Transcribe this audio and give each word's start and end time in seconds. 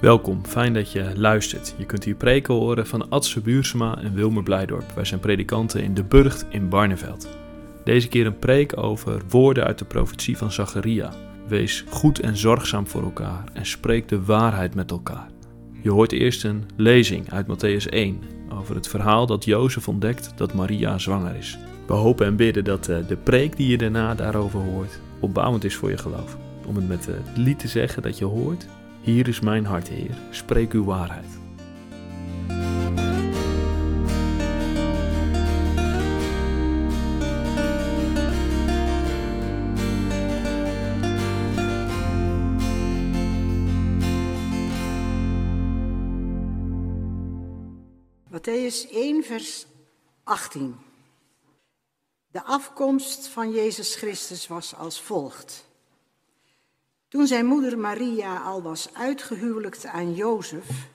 Welkom, 0.00 0.46
fijn 0.46 0.74
dat 0.74 0.92
je 0.92 1.12
luistert. 1.16 1.74
Je 1.78 1.86
kunt 1.86 2.04
hier 2.04 2.14
preken 2.14 2.54
horen 2.54 2.86
van 2.86 3.10
Adse 3.10 3.40
Buursema 3.40 3.98
en 4.02 4.14
Wilmer 4.14 4.42
Blijdorp. 4.42 4.92
Wij 4.94 5.04
zijn 5.04 5.20
predikanten 5.20 5.82
in 5.82 5.94
de 5.94 6.04
Burgt 6.04 6.46
in 6.50 6.68
Barneveld. 6.68 7.28
Deze 7.84 8.08
keer 8.08 8.26
een 8.26 8.38
preek 8.38 8.76
over 8.76 9.22
woorden 9.28 9.64
uit 9.64 9.78
de 9.78 9.84
profetie 9.84 10.36
van 10.36 10.52
Zacharia. 10.52 11.12
Wees 11.48 11.84
goed 11.88 12.20
en 12.20 12.36
zorgzaam 12.36 12.86
voor 12.86 13.02
elkaar 13.02 13.44
en 13.52 13.66
spreek 13.66 14.08
de 14.08 14.24
waarheid 14.24 14.74
met 14.74 14.90
elkaar. 14.90 15.28
Je 15.82 15.90
hoort 15.90 16.12
eerst 16.12 16.44
een 16.44 16.64
lezing 16.76 17.30
uit 17.30 17.46
Matthäus 17.46 17.88
1 17.88 18.22
over 18.52 18.74
het 18.74 18.88
verhaal 18.88 19.26
dat 19.26 19.44
Jozef 19.44 19.88
ontdekt 19.88 20.32
dat 20.36 20.54
Maria 20.54 20.98
zwanger 20.98 21.36
is. 21.36 21.58
We 21.86 21.94
hopen 21.94 22.26
en 22.26 22.36
bidden 22.36 22.64
dat 22.64 22.88
eh, 22.88 22.96
de 23.08 23.16
preek 23.16 23.56
die 23.56 23.68
je 23.68 23.78
daarna 23.78 24.14
daarover 24.14 24.60
hoort 24.60 25.00
opbouwend 25.20 25.64
is 25.64 25.76
voor 25.76 25.90
je 25.90 25.98
geloof. 25.98 26.36
Om 26.66 26.76
het 26.76 26.88
met 26.88 27.06
het 27.06 27.36
lied 27.36 27.58
te 27.58 27.68
zeggen 27.68 28.02
dat 28.02 28.18
je 28.18 28.24
hoort, 28.24 28.66
hier 29.08 29.28
is 29.28 29.40
mijn 29.40 29.64
hart, 29.64 29.88
Heer, 29.88 30.18
spreek 30.30 30.72
uw 30.72 30.84
waarheid. 30.84 31.26
Matthäus 48.30 48.90
1, 48.90 49.24
vers 49.24 49.66
18. 50.24 50.76
De 52.30 52.42
afkomst 52.42 53.26
van 53.26 53.50
Jezus 53.50 53.94
Christus 53.94 54.46
was 54.46 54.74
als 54.74 55.00
volgt. 55.00 55.67
Toen 57.08 57.26
zijn 57.26 57.46
moeder 57.46 57.78
Maria 57.78 58.38
al 58.42 58.62
was 58.62 58.94
uitgehuwelijkt 58.94 59.86
aan 59.86 60.14
Jozef, 60.14 60.88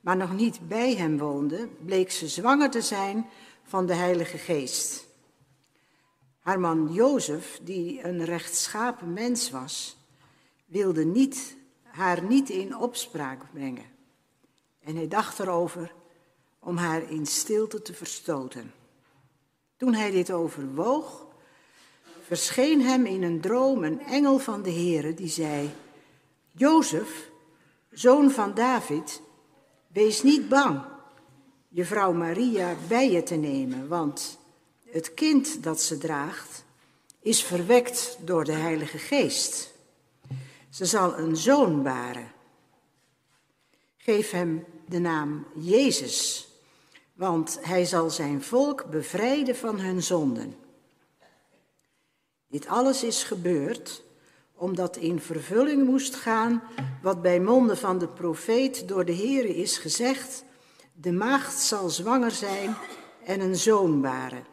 maar 0.00 0.16
nog 0.16 0.32
niet 0.32 0.68
bij 0.68 0.94
hem 0.94 1.18
woonde, 1.18 1.68
bleek 1.84 2.10
ze 2.10 2.28
zwanger 2.28 2.70
te 2.70 2.80
zijn 2.80 3.26
van 3.62 3.86
de 3.86 3.94
Heilige 3.94 4.38
Geest. 4.38 5.06
Haar 6.38 6.60
man 6.60 6.92
Jozef, 6.92 7.60
die 7.62 8.04
een 8.04 8.24
rechtschapen 8.24 9.12
mens 9.12 9.50
was, 9.50 9.96
wilde 10.66 11.04
niet, 11.04 11.56
haar 11.82 12.22
niet 12.22 12.50
in 12.50 12.76
opspraak 12.76 13.52
brengen. 13.52 13.86
En 14.80 14.96
hij 14.96 15.08
dacht 15.08 15.38
erover 15.38 15.94
om 16.58 16.76
haar 16.76 17.10
in 17.10 17.26
stilte 17.26 17.82
te 17.82 17.94
verstoten. 17.94 18.72
Toen 19.76 19.94
hij 19.94 20.10
dit 20.10 20.30
overwoog, 20.30 21.26
verscheen 22.28 22.80
hem 22.80 23.06
in 23.06 23.22
een 23.22 23.40
droom 23.40 23.84
een 23.84 24.00
engel 24.00 24.38
van 24.38 24.62
de 24.62 24.72
Heere 24.72 25.14
die 25.14 25.28
zei, 25.28 25.70
Jozef, 26.50 27.30
zoon 27.90 28.30
van 28.30 28.54
David, 28.54 29.20
wees 29.92 30.22
niet 30.22 30.48
bang 30.48 30.80
je 31.68 31.84
vrouw 31.84 32.12
Maria 32.12 32.76
bij 32.88 33.10
je 33.10 33.22
te 33.22 33.34
nemen, 33.34 33.88
want 33.88 34.38
het 34.90 35.14
kind 35.14 35.62
dat 35.62 35.80
ze 35.80 35.98
draagt 35.98 36.64
is 37.20 37.42
verwekt 37.42 38.18
door 38.20 38.44
de 38.44 38.52
Heilige 38.52 38.98
Geest. 38.98 39.72
Ze 40.70 40.84
zal 40.84 41.18
een 41.18 41.36
zoon 41.36 41.82
baren. 41.82 42.32
Geef 43.96 44.30
hem 44.30 44.64
de 44.86 44.98
naam 44.98 45.46
Jezus, 45.54 46.48
want 47.14 47.58
hij 47.62 47.84
zal 47.84 48.10
zijn 48.10 48.42
volk 48.42 48.90
bevrijden 48.90 49.56
van 49.56 49.80
hun 49.80 50.02
zonden. 50.02 50.56
Dit 52.48 52.66
alles 52.66 53.02
is 53.02 53.22
gebeurd 53.22 54.02
omdat 54.54 54.96
in 54.96 55.20
vervulling 55.20 55.84
moest 55.84 56.14
gaan 56.14 56.62
wat 57.02 57.22
bij 57.22 57.40
monden 57.40 57.76
van 57.76 57.98
de 57.98 58.08
profeet 58.08 58.88
door 58.88 59.04
de 59.04 59.14
Heere 59.14 59.56
is 59.56 59.78
gezegd: 59.78 60.44
de 60.92 61.12
maagd 61.12 61.58
zal 61.58 61.88
zwanger 61.88 62.30
zijn 62.30 62.76
en 63.24 63.40
een 63.40 63.56
zoon 63.56 64.00
baren. 64.00 64.44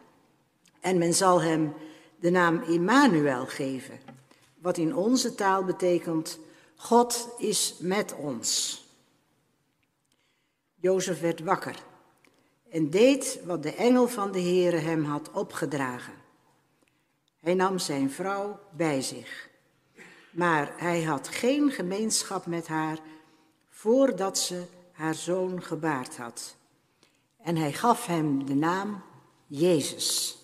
En 0.80 0.98
men 0.98 1.14
zal 1.14 1.42
hem 1.42 1.74
de 2.20 2.30
naam 2.30 2.62
Immanuel 2.62 3.46
geven, 3.46 4.00
wat 4.62 4.78
in 4.78 4.96
onze 4.96 5.36
taal 5.36 5.64
betekent 5.64 6.40
God 6.76 7.30
is 7.38 7.76
met 7.80 8.16
ons. 8.16 8.80
Jozef 10.76 11.20
werd 11.20 11.40
wakker 11.40 11.84
en 12.70 12.90
deed 12.90 13.40
wat 13.46 13.64
de 13.64 13.74
engel 13.74 14.08
van 14.08 14.32
de 14.32 14.42
Heere 14.42 14.78
hem 14.78 15.04
had 15.04 15.32
opgedragen. 15.32 16.25
Hij 17.46 17.54
nam 17.54 17.80
zijn 17.80 18.12
vrouw 18.12 18.60
bij 18.72 19.02
zich, 19.02 19.50
maar 20.32 20.74
hij 20.78 21.04
had 21.04 21.28
geen 21.28 21.72
gemeenschap 21.72 22.46
met 22.46 22.68
haar 22.68 22.98
voordat 23.70 24.38
ze 24.38 24.64
haar 24.92 25.14
zoon 25.14 25.64
gebaard 25.64 26.18
had. 26.18 26.56
En 27.42 27.56
hij 27.56 27.74
gaf 27.74 28.06
hem 28.06 28.46
de 28.46 28.56
naam 28.56 29.04
Jezus. 29.48 30.38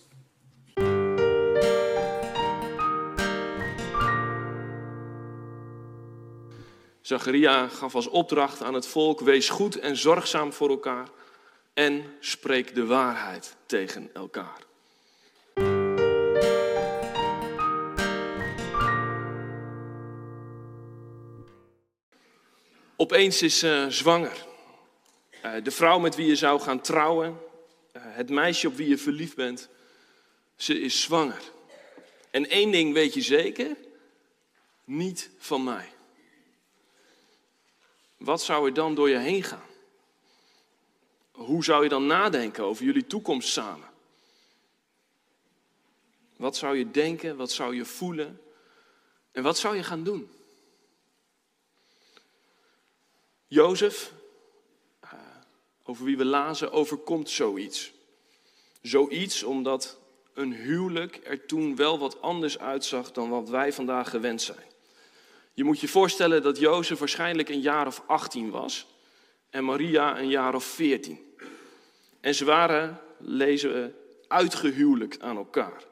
Zacharia 7.02 7.68
gaf 7.68 7.96
als 7.96 8.08
opdracht 8.08 8.62
aan 8.62 8.74
het 8.74 8.88
volk: 8.88 9.20
wees 9.20 9.50
goed 9.50 9.80
en 9.80 9.98
zorgzaam 9.98 10.54
voor 10.54 10.70
elkaar 10.70 11.10
en 11.74 12.04
spreek 12.20 12.76
de 12.76 12.86
waarheid 12.86 13.56
tegen 13.66 14.14
elkaar. 14.14 14.70
Opeens 23.02 23.42
is 23.42 23.60
ze 23.60 23.86
zwanger. 23.90 24.46
Uh, 25.46 25.54
de 25.64 25.72
vrouw 25.72 26.00
met 26.00 26.16
wie 26.16 26.28
je 26.28 26.36
zou 26.36 26.60
gaan 26.60 26.82
trouwen, 26.82 27.30
uh, 27.30 28.02
het 28.06 28.30
meisje 28.30 28.68
op 28.68 28.76
wie 28.76 28.88
je 28.88 28.98
verliefd 28.98 29.36
bent, 29.36 29.70
ze 30.56 30.80
is 30.80 31.02
zwanger. 31.02 31.42
En 32.32 32.50
één 32.50 32.72
ding 32.72 32.94
weet 32.94 33.14
je 33.14 33.22
zeker, 33.22 33.78
niet 34.84 35.30
van 35.38 35.64
mij. 35.64 35.94
Wat 38.18 38.42
zou 38.42 38.68
er 38.68 38.74
dan 38.74 38.96
door 38.96 39.10
je 39.10 39.18
heen 39.18 39.44
gaan? 39.44 39.70
Hoe 41.32 41.64
zou 41.64 41.84
je 41.84 41.90
dan 41.90 42.06
nadenken 42.06 42.64
over 42.64 42.86
jullie 42.86 43.08
toekomst 43.08 43.50
samen? 43.50 43.90
Wat 46.36 46.56
zou 46.56 46.78
je 46.78 46.92
denken? 46.92 47.36
Wat 47.38 47.52
zou 47.52 47.76
je 47.76 47.86
voelen? 47.86 48.42
En 49.32 49.44
wat 49.44 49.58
zou 49.58 49.76
je 49.76 49.84
gaan 49.84 50.04
doen? 50.04 50.32
Jozef, 53.54 54.14
eh, 55.00 55.12
over 55.84 56.06
wie 56.06 56.18
we 56.18 56.26
lazen, 56.26 56.72
overkomt 56.72 57.30
zoiets. 57.30 57.92
Zoiets 58.82 59.44
omdat 59.44 60.00
een 60.34 60.54
huwelijk 60.54 61.20
er 61.24 61.46
toen 61.46 61.76
wel 61.76 62.00
wat 62.00 62.22
anders 62.22 62.60
uitzag 62.60 63.12
dan 63.12 63.30
wat 63.30 63.50
wij 63.50 63.74
vandaag 63.74 64.10
gewend 64.10 64.42
zijn. 64.42 64.66
Je 65.54 65.64
moet 65.64 65.80
je 65.80 65.88
voorstellen 65.88 66.44
dat 66.44 66.60
Jozef 66.60 67.00
waarschijnlijk 67.00 67.50
een 67.50 67.62
jaar 67.62 67.88
of 67.88 68.04
18 68.08 68.50
was 68.50 68.88
en 69.50 69.66
Maria 69.66 70.20
een 70.20 70.30
jaar 70.30 70.56
of 70.56 70.64
14. 70.64 71.20
En 72.22 72.36
ze 72.36 72.46
waren, 72.46 73.02
lezen 73.18 73.74
we, 73.74 73.92
uitgehuwelijkt 74.28 75.22
aan 75.22 75.38
elkaar. 75.38 75.84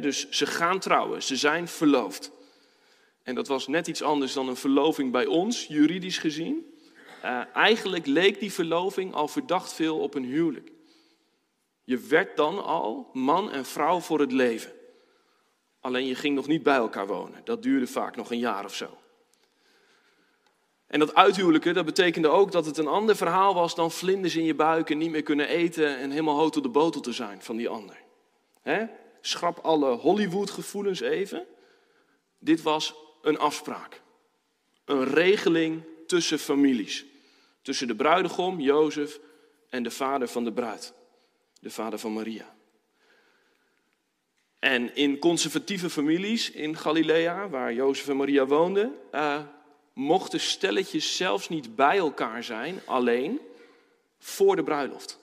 dus 0.00 0.30
ze 0.30 0.46
gaan 0.46 0.78
trouwen, 0.78 1.22
ze 1.22 1.36
zijn 1.36 1.68
verloofd. 1.68 2.30
En 3.22 3.34
dat 3.34 3.48
was 3.48 3.66
net 3.66 3.86
iets 3.86 4.02
anders 4.02 4.32
dan 4.32 4.48
een 4.48 4.56
verloving 4.56 5.12
bij 5.12 5.26
ons, 5.26 5.66
juridisch 5.66 6.18
gezien. 6.18 6.72
Uh, 7.24 7.40
eigenlijk 7.54 8.06
leek 8.06 8.40
die 8.40 8.52
verloving 8.52 9.14
al 9.14 9.28
verdacht 9.28 9.72
veel 9.72 9.98
op 9.98 10.14
een 10.14 10.24
huwelijk. 10.24 10.72
Je 11.84 11.98
werd 11.98 12.36
dan 12.36 12.64
al 12.64 13.10
man 13.12 13.50
en 13.50 13.64
vrouw 13.64 14.00
voor 14.00 14.20
het 14.20 14.32
leven. 14.32 14.72
Alleen 15.80 16.06
je 16.06 16.14
ging 16.14 16.34
nog 16.34 16.46
niet 16.46 16.62
bij 16.62 16.76
elkaar 16.76 17.06
wonen. 17.06 17.40
Dat 17.44 17.62
duurde 17.62 17.86
vaak 17.86 18.16
nog 18.16 18.30
een 18.30 18.38
jaar 18.38 18.64
of 18.64 18.74
zo. 18.74 18.98
En 20.86 20.98
dat 20.98 21.14
uithuwelijken, 21.14 21.74
dat 21.74 21.84
betekende 21.84 22.28
ook 22.28 22.52
dat 22.52 22.66
het 22.66 22.78
een 22.78 22.86
ander 22.86 23.16
verhaal 23.16 23.54
was 23.54 23.74
dan 23.74 23.90
vlinders 23.90 24.36
in 24.36 24.44
je 24.44 24.54
buik 24.54 24.90
en 24.90 24.98
niet 24.98 25.10
meer 25.10 25.22
kunnen 25.22 25.48
eten 25.48 25.98
en 25.98 26.10
helemaal 26.10 26.36
hout 26.36 26.56
op 26.56 26.62
de 26.62 26.68
botel 26.68 27.00
te 27.00 27.12
zijn 27.12 27.42
van 27.42 27.56
die 27.56 27.68
ander. 27.68 27.96
Schrap 29.20 29.58
alle 29.58 29.90
Hollywood-gevoelens 29.90 31.00
even. 31.00 31.46
Dit 32.38 32.62
was 32.62 32.94
een 33.22 33.38
afspraak. 33.38 34.02
Een 34.84 35.04
regeling 35.04 35.82
tussen 36.06 36.38
families. 36.38 37.12
Tussen 37.64 37.86
de 37.86 37.94
bruidegom, 37.94 38.60
Jozef, 38.60 39.20
en 39.68 39.82
de 39.82 39.90
vader 39.90 40.28
van 40.28 40.44
de 40.44 40.52
bruid. 40.52 40.92
De 41.60 41.70
vader 41.70 41.98
van 41.98 42.12
Maria. 42.12 42.54
En 44.58 44.96
in 44.96 45.18
conservatieve 45.18 45.90
families 45.90 46.50
in 46.50 46.76
Galilea, 46.76 47.48
waar 47.48 47.74
Jozef 47.74 48.08
en 48.08 48.16
Maria 48.16 48.46
woonden, 48.46 48.94
uh, 49.12 49.40
mochten 49.92 50.40
stelletjes 50.40 51.16
zelfs 51.16 51.48
niet 51.48 51.76
bij 51.76 51.96
elkaar 51.98 52.44
zijn, 52.44 52.80
alleen, 52.84 53.40
voor 54.18 54.56
de 54.56 54.62
bruiloft. 54.62 55.18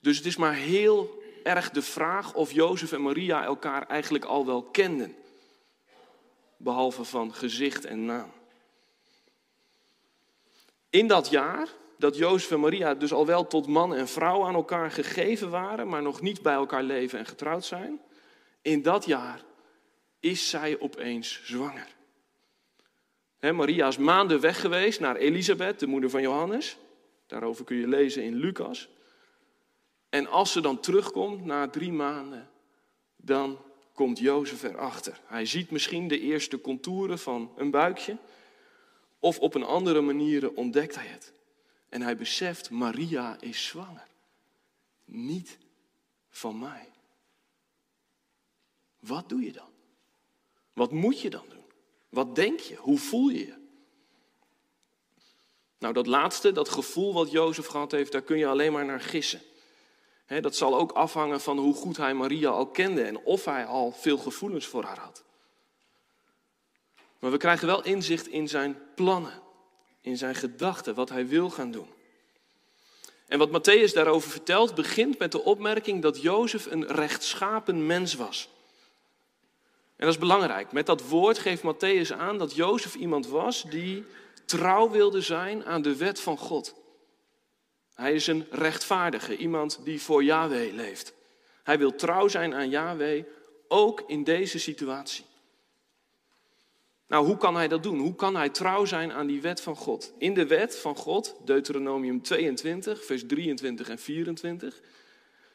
Dus 0.00 0.16
het 0.16 0.26
is 0.26 0.36
maar 0.36 0.54
heel 0.54 1.22
erg 1.42 1.70
de 1.70 1.82
vraag 1.82 2.34
of 2.34 2.52
Jozef 2.52 2.92
en 2.92 3.02
Maria 3.02 3.44
elkaar 3.44 3.86
eigenlijk 3.86 4.24
al 4.24 4.46
wel 4.46 4.62
kenden. 4.62 5.16
Behalve 6.56 7.04
van 7.04 7.34
gezicht 7.34 7.84
en 7.84 8.04
naam. 8.04 8.35
In 10.90 11.06
dat 11.06 11.30
jaar 11.30 11.68
dat 11.98 12.16
Jozef 12.16 12.50
en 12.50 12.60
Maria 12.60 12.94
dus 12.94 13.12
al 13.12 13.26
wel 13.26 13.46
tot 13.46 13.66
man 13.66 13.94
en 13.94 14.08
vrouw 14.08 14.44
aan 14.44 14.54
elkaar 14.54 14.90
gegeven 14.90 15.50
waren, 15.50 15.88
maar 15.88 16.02
nog 16.02 16.20
niet 16.20 16.42
bij 16.42 16.54
elkaar 16.54 16.82
leven 16.82 17.18
en 17.18 17.26
getrouwd 17.26 17.64
zijn, 17.64 18.00
in 18.62 18.82
dat 18.82 19.04
jaar 19.04 19.44
is 20.20 20.50
zij 20.50 20.80
opeens 20.80 21.40
zwanger. 21.44 21.94
Maria 23.40 23.86
is 23.86 23.96
maanden 23.96 24.40
weg 24.40 24.60
geweest 24.60 25.00
naar 25.00 25.16
Elisabeth, 25.16 25.80
de 25.80 25.86
moeder 25.86 26.10
van 26.10 26.22
Johannes. 26.22 26.76
Daarover 27.26 27.64
kun 27.64 27.76
je 27.76 27.88
lezen 27.88 28.22
in 28.22 28.34
Lucas. 28.34 28.88
En 30.08 30.26
als 30.26 30.52
ze 30.52 30.60
dan 30.60 30.80
terugkomt 30.80 31.44
na 31.44 31.68
drie 31.68 31.92
maanden, 31.92 32.48
dan 33.16 33.58
komt 33.92 34.18
Jozef 34.18 34.62
erachter. 34.62 35.20
Hij 35.26 35.46
ziet 35.46 35.70
misschien 35.70 36.08
de 36.08 36.20
eerste 36.20 36.60
contouren 36.60 37.18
van 37.18 37.52
een 37.56 37.70
buikje. 37.70 38.16
Of 39.18 39.38
op 39.38 39.54
een 39.54 39.64
andere 39.64 40.00
manier 40.00 40.52
ontdekt 40.52 40.94
hij 40.94 41.06
het. 41.06 41.32
En 41.88 42.02
hij 42.02 42.16
beseft, 42.16 42.70
Maria 42.70 43.36
is 43.40 43.64
zwanger. 43.64 44.06
Niet 45.04 45.58
van 46.30 46.58
mij. 46.58 46.88
Wat 49.00 49.28
doe 49.28 49.42
je 49.42 49.52
dan? 49.52 49.68
Wat 50.72 50.92
moet 50.92 51.20
je 51.20 51.30
dan 51.30 51.44
doen? 51.48 51.64
Wat 52.08 52.34
denk 52.34 52.60
je? 52.60 52.76
Hoe 52.76 52.98
voel 52.98 53.28
je 53.28 53.46
je? 53.46 53.64
Nou, 55.78 55.94
dat 55.94 56.06
laatste, 56.06 56.52
dat 56.52 56.68
gevoel 56.68 57.12
wat 57.12 57.30
Jozef 57.30 57.66
gehad 57.66 57.90
heeft, 57.90 58.12
daar 58.12 58.22
kun 58.22 58.38
je 58.38 58.46
alleen 58.46 58.72
maar 58.72 58.84
naar 58.84 59.00
gissen. 59.00 59.40
dat 60.40 60.56
zal 60.56 60.78
ook 60.78 60.92
afhangen 60.92 61.40
van 61.40 61.58
hoe 61.58 61.74
goed 61.74 61.96
hij 61.96 62.14
Maria 62.14 62.48
al 62.48 62.66
kende 62.66 63.02
en 63.02 63.18
of 63.18 63.44
hij 63.44 63.66
al 63.66 63.92
veel 63.92 64.18
gevoelens 64.18 64.66
voor 64.66 64.84
haar 64.84 64.98
had. 64.98 65.24
Maar 67.18 67.30
we 67.30 67.36
krijgen 67.36 67.66
wel 67.66 67.84
inzicht 67.84 68.28
in 68.28 68.48
zijn 68.48 68.78
plannen, 68.94 69.42
in 70.00 70.16
zijn 70.16 70.34
gedachten, 70.34 70.94
wat 70.94 71.08
hij 71.08 71.26
wil 71.26 71.50
gaan 71.50 71.70
doen. 71.70 71.88
En 73.26 73.38
wat 73.38 73.48
Matthäus 73.48 73.92
daarover 73.92 74.30
vertelt, 74.30 74.74
begint 74.74 75.18
met 75.18 75.32
de 75.32 75.42
opmerking 75.42 76.02
dat 76.02 76.22
Jozef 76.22 76.66
een 76.66 76.86
rechtschapen 76.86 77.86
mens 77.86 78.14
was. 78.14 78.48
En 79.96 80.04
dat 80.04 80.14
is 80.14 80.20
belangrijk. 80.20 80.72
Met 80.72 80.86
dat 80.86 81.08
woord 81.08 81.38
geeft 81.38 81.62
Matthäus 81.62 82.16
aan 82.16 82.38
dat 82.38 82.54
Jozef 82.54 82.94
iemand 82.94 83.26
was 83.26 83.62
die 83.62 84.04
trouw 84.44 84.90
wilde 84.90 85.20
zijn 85.20 85.64
aan 85.64 85.82
de 85.82 85.96
wet 85.96 86.20
van 86.20 86.38
God. 86.38 86.74
Hij 87.94 88.14
is 88.14 88.26
een 88.26 88.46
rechtvaardige, 88.50 89.36
iemand 89.36 89.80
die 89.84 90.02
voor 90.02 90.24
Yahweh 90.24 90.74
leeft. 90.74 91.12
Hij 91.62 91.78
wil 91.78 91.94
trouw 91.94 92.28
zijn 92.28 92.54
aan 92.54 92.70
Yahweh, 92.70 93.24
ook 93.68 94.02
in 94.06 94.24
deze 94.24 94.58
situatie. 94.58 95.24
Nou, 97.06 97.26
hoe 97.26 97.36
kan 97.36 97.54
hij 97.54 97.68
dat 97.68 97.82
doen? 97.82 97.98
Hoe 97.98 98.14
kan 98.14 98.36
hij 98.36 98.48
trouw 98.48 98.84
zijn 98.84 99.12
aan 99.12 99.26
die 99.26 99.40
wet 99.40 99.60
van 99.60 99.76
God? 99.76 100.12
In 100.18 100.34
de 100.34 100.46
wet 100.46 100.78
van 100.78 100.96
God, 100.96 101.36
Deuteronomium 101.44 102.22
22, 102.22 103.04
vers 103.04 103.26
23 103.26 103.88
en 103.88 103.98
24, 103.98 104.80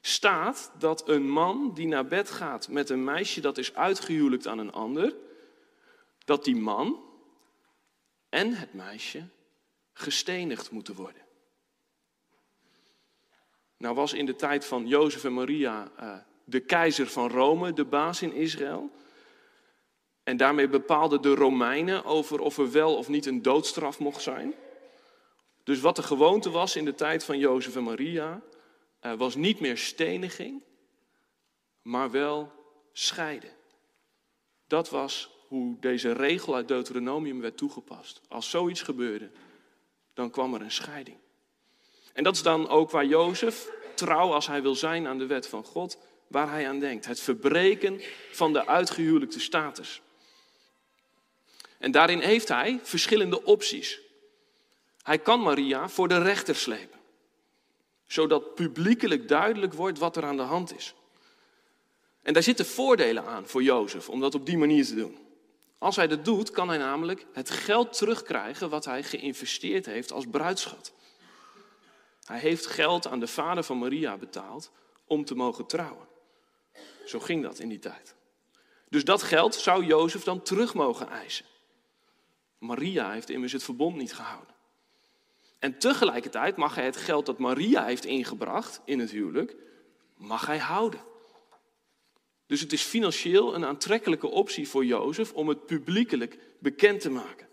staat 0.02 0.72
dat 0.80 1.10
een 1.10 1.30
man 1.30 1.74
die 1.74 1.88
naar 1.88 2.06
bed 2.06 2.30
gaat 2.30 2.70
met 2.70 2.90
een 2.90 3.04
meisje 3.04 3.42
dat 3.42 3.58
is 3.58 3.76
uitgehuwelijkt 3.76 4.48
aan 4.48 4.60
een 4.60 4.72
ander, 4.72 5.16
dat 6.26 6.44
die 6.44 6.56
man 6.56 7.04
en 8.30 8.54
het 8.54 8.74
meisje 8.74 9.28
gestenigd 9.94 10.72
moeten 10.72 10.96
worden. 10.96 11.22
Nou 13.78 13.96
was 13.96 14.14
in 14.14 14.26
de 14.26 14.36
tijd 14.36 14.66
van 14.66 14.88
Jozef 14.88 15.24
en 15.24 15.34
Maria 15.34 15.92
uh, 16.00 16.18
de 16.44 16.60
keizer 16.60 17.08
van 17.08 17.30
Rome 17.30 17.74
de 17.74 17.86
baas 17.86 18.22
in 18.22 18.34
Israël. 18.34 18.92
En 20.32 20.38
daarmee 20.38 20.68
bepaalden 20.68 21.22
de 21.22 21.36
Romeinen 21.36 22.06
over 22.06 22.40
of 22.40 22.58
er 22.58 22.72
wel 22.72 22.96
of 22.96 23.08
niet 23.08 23.26
een 23.26 23.42
doodstraf 23.42 24.00
mocht 24.00 24.22
zijn. 24.22 24.54
Dus 25.64 25.80
wat 25.80 25.96
de 25.96 26.04
gewoonte 26.04 26.50
was 26.50 26.76
in 26.76 26.86
de 26.86 26.96
tijd 26.96 27.24
van 27.24 27.38
Jozef 27.38 27.76
en 27.76 27.84
Maria, 27.84 28.42
was 29.18 29.36
niet 29.36 29.60
meer 29.60 29.78
steniging, 29.78 30.62
maar 31.82 32.12
wel 32.12 32.52
scheiden. 32.94 33.50
Dat 34.68 34.90
was 34.90 35.30
hoe 35.48 35.78
deze 35.80 36.12
regel 36.12 36.56
uit 36.56 36.68
Deuteronomium 36.68 37.42
werd 37.42 37.58
toegepast. 37.58 38.22
Als 38.28 38.50
zoiets 38.50 38.82
gebeurde, 38.82 39.30
dan 40.14 40.30
kwam 40.30 40.54
er 40.54 40.62
een 40.62 40.72
scheiding. 40.72 41.18
En 42.14 42.24
dat 42.24 42.36
is 42.36 42.44
dan 42.44 42.68
ook 42.68 42.92
waar 42.92 43.06
Jozef, 43.06 43.70
trouw 43.96 44.34
als 44.34 44.48
hij 44.48 44.62
wil 44.62 44.76
zijn 44.76 45.08
aan 45.08 45.18
de 45.18 45.26
wet 45.26 45.48
van 45.48 45.64
God, 45.64 45.98
waar 46.28 46.50
hij 46.50 46.68
aan 46.68 46.80
denkt. 46.80 47.06
Het 47.06 47.20
verbreken 47.20 48.02
van 48.32 48.54
de 48.54 48.68
uitgehuwelijkte 48.68 49.40
status. 49.40 50.02
En 51.82 51.92
daarin 51.92 52.20
heeft 52.20 52.48
hij 52.48 52.80
verschillende 52.84 53.44
opties. 53.44 54.00
Hij 55.04 55.20
kan 55.20 55.40
Maria 55.40 55.90
voor 55.90 56.08
de 56.08 56.22
rechter 56.22 56.56
slepen, 56.56 57.00
zodat 58.08 58.56
publiekelijk 58.56 59.28
duidelijk 59.28 59.74
wordt 59.74 60.00
wat 60.00 60.18
er 60.18 60.24
aan 60.24 60.38
de 60.38 60.44
hand 60.44 60.76
is. 60.76 60.94
En 62.22 62.34
daar 62.34 62.44
zitten 62.44 62.66
voordelen 62.66 63.26
aan 63.26 63.48
voor 63.48 63.64
Jozef 63.64 64.10
om 64.10 64.20
dat 64.20 64.36
op 64.36 64.46
die 64.46 64.58
manier 64.58 64.86
te 64.86 64.96
doen. 64.96 65.18
Als 65.78 65.96
hij 65.96 66.08
dat 66.08 66.26
doet, 66.26 66.52
kan 66.52 66.70
hij 66.70 66.78
namelijk 66.78 67.26
het 67.34 67.50
geld 67.50 67.98
terugkrijgen 67.98 68.70
wat 68.70 68.86
hij 68.86 69.04
geïnvesteerd 69.04 69.86
heeft 69.86 70.12
als 70.12 70.26
bruidschat. 70.32 70.94
Hij 72.26 72.40
heeft 72.40 72.66
geld 72.66 73.08
aan 73.08 73.20
de 73.20 73.28
vader 73.28 73.64
van 73.64 73.78
Maria 73.78 74.18
betaald 74.18 74.72
om 75.06 75.26
te 75.26 75.36
mogen 75.36 75.66
trouwen. 75.66 76.08
Zo 77.06 77.20
ging 77.20 77.44
dat 77.44 77.60
in 77.60 77.70
die 77.70 77.80
tijd. 77.80 78.16
Dus 78.90 79.04
dat 79.04 79.24
geld 79.24 79.56
zou 79.56 79.86
Jozef 79.86 80.24
dan 80.24 80.42
terug 80.42 80.74
mogen 80.74 81.10
eisen. 81.10 81.50
Maria 82.62 83.12
heeft 83.12 83.30
immers 83.30 83.52
het 83.52 83.64
verbond 83.64 83.96
niet 83.96 84.14
gehouden. 84.14 84.56
En 85.60 85.80
tegelijkertijd 85.80 86.56
mag 86.56 86.76
hij 86.76 86.86
het 86.86 86.98
geld 86.98 87.26
dat 87.26 87.40
Maria 87.40 87.86
heeft 87.86 88.06
ingebracht 88.06 88.82
in 88.86 89.00
het 89.00 89.12
huwelijk, 89.12 89.56
mag 90.16 90.46
hij 90.46 90.58
houden. 90.58 91.02
Dus 92.46 92.62
het 92.62 92.74
is 92.74 92.82
financieel 92.82 93.56
een 93.56 93.66
aantrekkelijke 93.66 94.28
optie 94.28 94.68
voor 94.68 94.86
Jozef 94.86 95.34
om 95.34 95.48
het 95.48 95.66
publiekelijk 95.66 96.40
bekend 96.60 97.02
te 97.02 97.10
maken. 97.10 97.48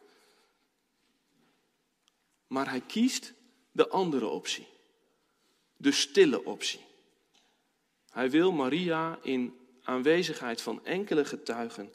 Maar 2.46 2.70
hij 2.70 2.80
kiest 2.80 3.34
de 3.72 3.88
andere 3.88 4.26
optie, 4.26 4.66
de 5.76 5.92
stille 5.92 6.44
optie. 6.44 6.80
Hij 8.10 8.30
wil 8.30 8.52
Maria 8.52 9.18
in 9.22 9.58
aanwezigheid 9.82 10.60
van 10.60 10.84
enkele 10.84 11.24
getuigen 11.24 11.92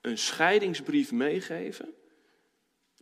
een 0.00 0.18
scheidingsbrief 0.18 1.12
meegeven 1.12 1.94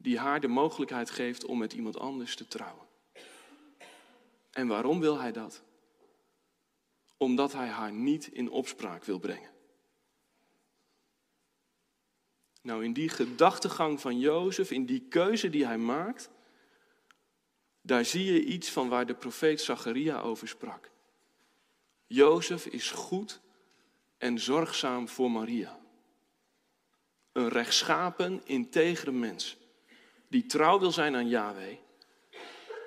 die 0.00 0.18
haar 0.18 0.40
de 0.40 0.48
mogelijkheid 0.48 1.10
geeft 1.10 1.44
om 1.44 1.58
met 1.58 1.72
iemand 1.72 1.98
anders 1.98 2.36
te 2.36 2.48
trouwen. 2.48 2.86
En 4.50 4.66
waarom 4.66 5.00
wil 5.00 5.20
hij 5.20 5.32
dat? 5.32 5.62
Omdat 7.16 7.52
hij 7.52 7.68
haar 7.68 7.92
niet 7.92 8.26
in 8.26 8.50
opspraak 8.50 9.04
wil 9.04 9.18
brengen. 9.18 9.50
Nou, 12.62 12.84
in 12.84 12.92
die 12.92 13.08
gedachtegang 13.08 14.00
van 14.00 14.18
Jozef, 14.18 14.70
in 14.70 14.86
die 14.86 15.00
keuze 15.00 15.50
die 15.50 15.66
hij 15.66 15.78
maakt, 15.78 16.30
daar 17.80 18.04
zie 18.04 18.24
je 18.24 18.44
iets 18.44 18.70
van 18.70 18.88
waar 18.88 19.06
de 19.06 19.14
profeet 19.14 19.60
Zacharia 19.60 20.20
over 20.20 20.48
sprak. 20.48 20.90
Jozef 22.06 22.66
is 22.66 22.90
goed 22.90 23.40
en 24.18 24.38
zorgzaam 24.38 25.08
voor 25.08 25.30
Maria. 25.30 25.78
Een 27.32 27.48
rechtschapen, 27.48 28.40
integere 28.44 29.12
mens, 29.12 29.56
die 30.28 30.46
trouw 30.46 30.78
wil 30.78 30.92
zijn 30.92 31.16
aan 31.16 31.28
Yahweh 31.28 31.76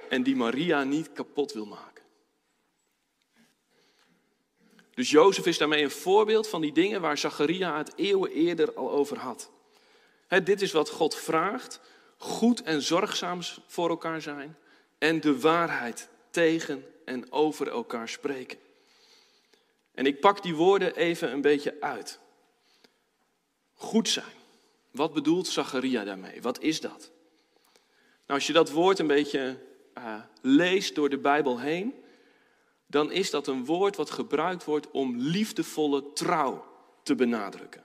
en 0.09 0.23
die 0.23 0.35
Maria 0.35 0.83
niet 0.83 1.11
kapot 1.11 1.53
wil 1.53 1.65
maken. 1.65 2.03
Dus 4.93 5.09
Jozef 5.09 5.45
is 5.45 5.57
daarmee 5.57 5.83
een 5.83 5.91
voorbeeld 5.91 6.47
van 6.47 6.61
die 6.61 6.71
dingen 6.71 7.01
waar 7.01 7.17
Zacharia 7.17 7.77
het 7.77 7.93
eeuwen 7.95 8.31
eerder 8.31 8.73
al 8.73 8.91
over 8.91 9.17
had. 9.17 9.49
dit 10.43 10.61
is 10.61 10.71
wat 10.71 10.89
God 10.89 11.15
vraagt: 11.15 11.79
goed 12.17 12.63
en 12.63 12.81
zorgzaam 12.81 13.39
voor 13.67 13.89
elkaar 13.89 14.21
zijn 14.21 14.57
en 14.97 15.21
de 15.21 15.39
waarheid 15.39 16.09
tegen 16.29 16.85
en 17.05 17.31
over 17.31 17.69
elkaar 17.69 18.09
spreken. 18.09 18.57
En 19.93 20.05
ik 20.05 20.19
pak 20.19 20.43
die 20.43 20.55
woorden 20.55 20.95
even 20.95 21.31
een 21.31 21.41
beetje 21.41 21.77
uit. 21.79 22.19
Goed 23.73 24.09
zijn. 24.09 24.35
Wat 24.91 25.13
bedoelt 25.13 25.47
Zacharia 25.47 26.03
daarmee? 26.03 26.41
Wat 26.41 26.61
is 26.61 26.79
dat? 26.79 27.11
Nou, 28.27 28.39
als 28.39 28.47
je 28.47 28.53
dat 28.53 28.71
woord 28.71 28.99
een 28.99 29.07
beetje 29.07 29.57
uh, 29.97 30.21
leest 30.41 30.95
door 30.95 31.09
de 31.09 31.17
Bijbel 31.17 31.59
heen, 31.59 31.93
dan 32.87 33.11
is 33.11 33.29
dat 33.29 33.47
een 33.47 33.65
woord 33.65 33.95
wat 33.95 34.11
gebruikt 34.11 34.63
wordt 34.63 34.91
om 34.91 35.17
liefdevolle 35.17 36.13
trouw 36.13 36.65
te 37.03 37.15
benadrukken. 37.15 37.83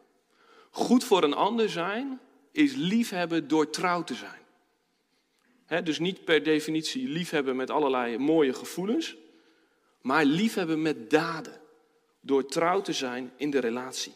Goed 0.71 1.05
voor 1.05 1.23
een 1.23 1.35
ander 1.35 1.71
zijn 1.71 2.21
is 2.53 2.75
liefhebben 2.75 3.49
door 3.49 3.71
trouw 3.71 4.05
te 4.05 4.15
zijn. 4.15 5.85
dus 5.85 5.99
niet 5.99 6.25
per 6.25 6.43
definitie 6.43 7.09
liefhebben 7.09 7.57
met 7.57 7.71
allerlei 7.71 8.19
mooie 8.19 8.53
gevoelens, 8.55 9.17
maar 10.01 10.25
liefhebben 10.25 10.83
met 10.83 11.11
daden, 11.11 11.61
door 12.21 12.47
trouw 12.47 12.81
te 12.81 12.93
zijn 12.93 13.33
in 13.37 13.51
de 13.51 13.59
relatie. 13.59 14.13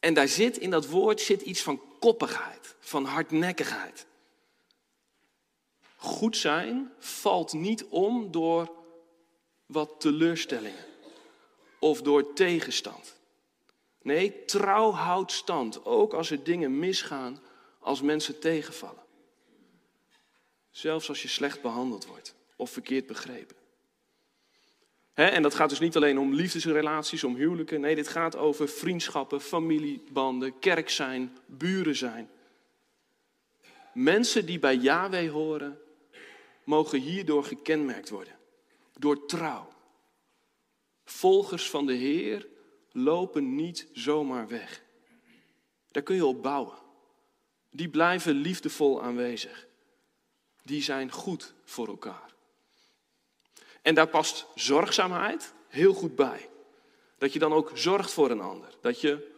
En 0.00 0.14
daar 0.14 0.28
zit 0.28 0.56
in 0.58 0.70
dat 0.70 0.86
woord 0.86 1.20
zit 1.20 1.42
iets 1.42 1.62
van 1.62 1.80
koppigheid, 1.98 2.74
van 2.78 3.04
hardnekkigheid. 3.04 4.06
Goed 5.96 6.36
zijn 6.36 6.92
valt 6.98 7.52
niet 7.52 7.84
om 7.84 8.30
door 8.30 8.72
wat 9.66 10.00
teleurstellingen 10.00 10.84
of 11.78 12.02
door 12.02 12.32
tegenstand. 12.32 13.16
Nee, 14.02 14.44
trouw 14.44 14.90
houdt 14.90 15.32
stand, 15.32 15.84
ook 15.84 16.12
als 16.12 16.30
er 16.30 16.44
dingen 16.44 16.78
misgaan, 16.78 17.40
als 17.80 18.02
mensen 18.02 18.38
tegenvallen. 18.38 19.04
Zelfs 20.70 21.08
als 21.08 21.22
je 21.22 21.28
slecht 21.28 21.62
behandeld 21.62 22.06
wordt 22.06 22.34
of 22.56 22.70
verkeerd 22.70 23.06
begrepen. 23.06 23.56
en 25.14 25.42
dat 25.42 25.54
gaat 25.54 25.68
dus 25.68 25.78
niet 25.78 25.96
alleen 25.96 26.18
om 26.18 26.34
liefdesrelaties, 26.34 27.24
om 27.24 27.34
huwelijken. 27.34 27.80
Nee, 27.80 27.94
dit 27.94 28.08
gaat 28.08 28.36
over 28.36 28.68
vriendschappen, 28.68 29.40
familiebanden, 29.40 30.58
kerk 30.58 30.90
zijn, 30.90 31.36
buren 31.46 31.96
zijn. 31.96 32.30
Mensen 33.94 34.46
die 34.46 34.58
bij 34.58 34.76
Yahweh 34.76 35.30
horen, 35.30 35.80
mogen 36.66 37.00
hierdoor 37.00 37.44
gekenmerkt 37.44 38.08
worden. 38.08 38.38
Door 38.98 39.26
trouw. 39.26 39.68
Volgers 41.04 41.70
van 41.70 41.86
de 41.86 41.92
Heer 41.92 42.48
lopen 42.92 43.54
niet 43.54 43.88
zomaar 43.92 44.48
weg. 44.48 44.82
Daar 45.90 46.02
kun 46.02 46.16
je 46.16 46.26
op 46.26 46.42
bouwen. 46.42 46.78
Die 47.70 47.88
blijven 47.88 48.34
liefdevol 48.34 49.02
aanwezig. 49.02 49.66
Die 50.62 50.82
zijn 50.82 51.10
goed 51.12 51.54
voor 51.64 51.88
elkaar. 51.88 52.34
En 53.82 53.94
daar 53.94 54.08
past 54.08 54.46
zorgzaamheid 54.54 55.54
heel 55.68 55.94
goed 55.94 56.16
bij. 56.16 56.50
Dat 57.18 57.32
je 57.32 57.38
dan 57.38 57.52
ook 57.52 57.70
zorgt 57.74 58.12
voor 58.12 58.30
een 58.30 58.40
ander. 58.40 58.74
Dat 58.80 59.00
je 59.00 59.34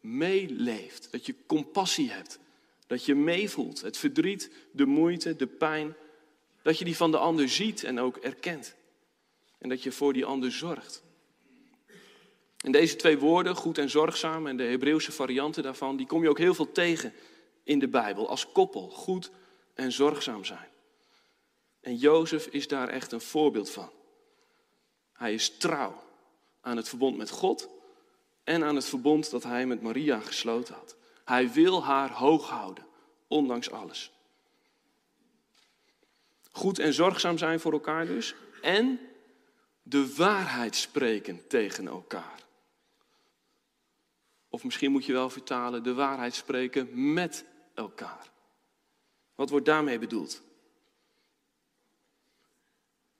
meeleeft. 0.00 1.12
Dat 1.12 1.26
je 1.26 1.34
compassie 1.46 2.10
hebt. 2.10 2.38
Dat 2.86 3.04
je 3.04 3.14
meevoelt. 3.14 3.80
Het 3.80 3.96
verdriet, 3.96 4.50
de 4.72 4.86
moeite, 4.86 5.36
de 5.36 5.46
pijn. 5.46 5.96
Dat 6.62 6.78
je 6.78 6.84
die 6.84 6.96
van 6.96 7.10
de 7.10 7.18
ander 7.18 7.48
ziet 7.48 7.84
en 7.84 8.00
ook 8.00 8.16
erkent. 8.16 8.74
En 9.58 9.68
dat 9.68 9.82
je 9.82 9.92
voor 9.92 10.12
die 10.12 10.24
ander 10.24 10.52
zorgt. 10.52 11.02
En 12.56 12.72
deze 12.72 12.96
twee 12.96 13.18
woorden, 13.18 13.56
goed 13.56 13.78
en 13.78 13.90
zorgzaam, 13.90 14.46
en 14.46 14.56
de 14.56 14.62
Hebreeuwse 14.62 15.12
varianten 15.12 15.62
daarvan, 15.62 15.96
die 15.96 16.06
kom 16.06 16.22
je 16.22 16.28
ook 16.28 16.38
heel 16.38 16.54
veel 16.54 16.72
tegen 16.72 17.12
in 17.64 17.78
de 17.78 17.88
Bijbel 17.88 18.28
als 18.28 18.52
koppel. 18.52 18.88
Goed 18.90 19.30
en 19.74 19.92
zorgzaam 19.92 20.44
zijn. 20.44 20.68
En 21.80 21.96
Jozef 21.96 22.46
is 22.46 22.68
daar 22.68 22.88
echt 22.88 23.12
een 23.12 23.20
voorbeeld 23.20 23.70
van. 23.70 23.90
Hij 25.12 25.34
is 25.34 25.56
trouw 25.56 26.02
aan 26.60 26.76
het 26.76 26.88
verbond 26.88 27.16
met 27.16 27.30
God 27.30 27.68
en 28.44 28.64
aan 28.64 28.74
het 28.74 28.84
verbond 28.84 29.30
dat 29.30 29.42
hij 29.42 29.66
met 29.66 29.82
Maria 29.82 30.20
gesloten 30.20 30.74
had. 30.74 30.96
Hij 31.24 31.52
wil 31.52 31.84
haar 31.84 32.10
hoog 32.10 32.48
houden, 32.48 32.86
ondanks 33.28 33.70
alles. 33.70 34.12
Goed 36.60 36.78
en 36.78 36.92
zorgzaam 36.92 37.38
zijn 37.38 37.60
voor 37.60 37.72
elkaar 37.72 38.06
dus. 38.06 38.34
En 38.62 39.00
de 39.82 40.14
waarheid 40.14 40.76
spreken 40.76 41.46
tegen 41.48 41.86
elkaar. 41.86 42.42
Of 44.48 44.64
misschien 44.64 44.90
moet 44.90 45.04
je 45.04 45.12
wel 45.12 45.30
vertalen, 45.30 45.82
de 45.82 45.94
waarheid 45.94 46.34
spreken 46.34 47.12
met 47.12 47.44
elkaar. 47.74 48.30
Wat 49.34 49.50
wordt 49.50 49.66
daarmee 49.66 49.98
bedoeld? 49.98 50.42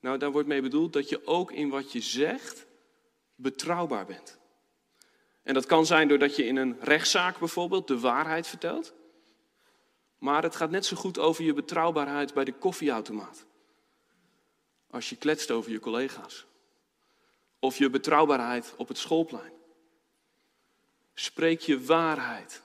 Nou, 0.00 0.18
daar 0.18 0.32
wordt 0.32 0.48
mee 0.48 0.62
bedoeld 0.62 0.92
dat 0.92 1.08
je 1.08 1.26
ook 1.26 1.52
in 1.52 1.68
wat 1.68 1.92
je 1.92 2.00
zegt 2.00 2.66
betrouwbaar 3.34 4.06
bent. 4.06 4.38
En 5.42 5.54
dat 5.54 5.66
kan 5.66 5.86
zijn 5.86 6.08
doordat 6.08 6.36
je 6.36 6.46
in 6.46 6.56
een 6.56 6.76
rechtszaak 6.80 7.38
bijvoorbeeld 7.38 7.88
de 7.88 8.00
waarheid 8.00 8.46
vertelt. 8.46 8.94
Maar 10.20 10.42
het 10.42 10.56
gaat 10.56 10.70
net 10.70 10.86
zo 10.86 10.96
goed 10.96 11.18
over 11.18 11.44
je 11.44 11.52
betrouwbaarheid 11.52 12.34
bij 12.34 12.44
de 12.44 12.52
koffieautomaat. 12.52 13.46
Als 14.90 15.08
je 15.08 15.16
kletst 15.16 15.50
over 15.50 15.70
je 15.70 15.78
collega's. 15.78 16.46
Of 17.58 17.78
je 17.78 17.90
betrouwbaarheid 17.90 18.74
op 18.76 18.88
het 18.88 18.98
schoolplein. 18.98 19.52
Spreek 21.14 21.60
je 21.60 21.84
waarheid 21.84 22.62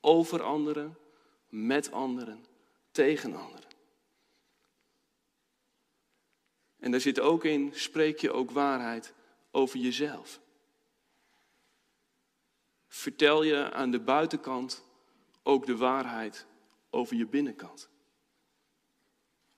over 0.00 0.42
anderen, 0.42 0.98
met 1.48 1.92
anderen, 1.92 2.44
tegen 2.90 3.34
anderen. 3.34 3.70
En 6.78 6.90
daar 6.90 7.00
zit 7.00 7.20
ook 7.20 7.44
in, 7.44 7.70
spreek 7.74 8.18
je 8.18 8.32
ook 8.32 8.50
waarheid 8.50 9.14
over 9.50 9.78
jezelf. 9.78 10.40
Vertel 12.88 13.42
je 13.42 13.72
aan 13.72 13.90
de 13.90 14.00
buitenkant 14.00 14.84
ook 15.42 15.66
de 15.66 15.76
waarheid 15.76 16.46
over 16.96 17.16
je 17.16 17.26
binnenkant. 17.26 17.88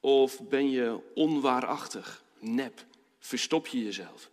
Of 0.00 0.48
ben 0.48 0.70
je 0.70 1.00
onwaarachtig, 1.14 2.24
nep, 2.38 2.84
verstop 3.18 3.66
je 3.66 3.84
jezelf? 3.84 4.30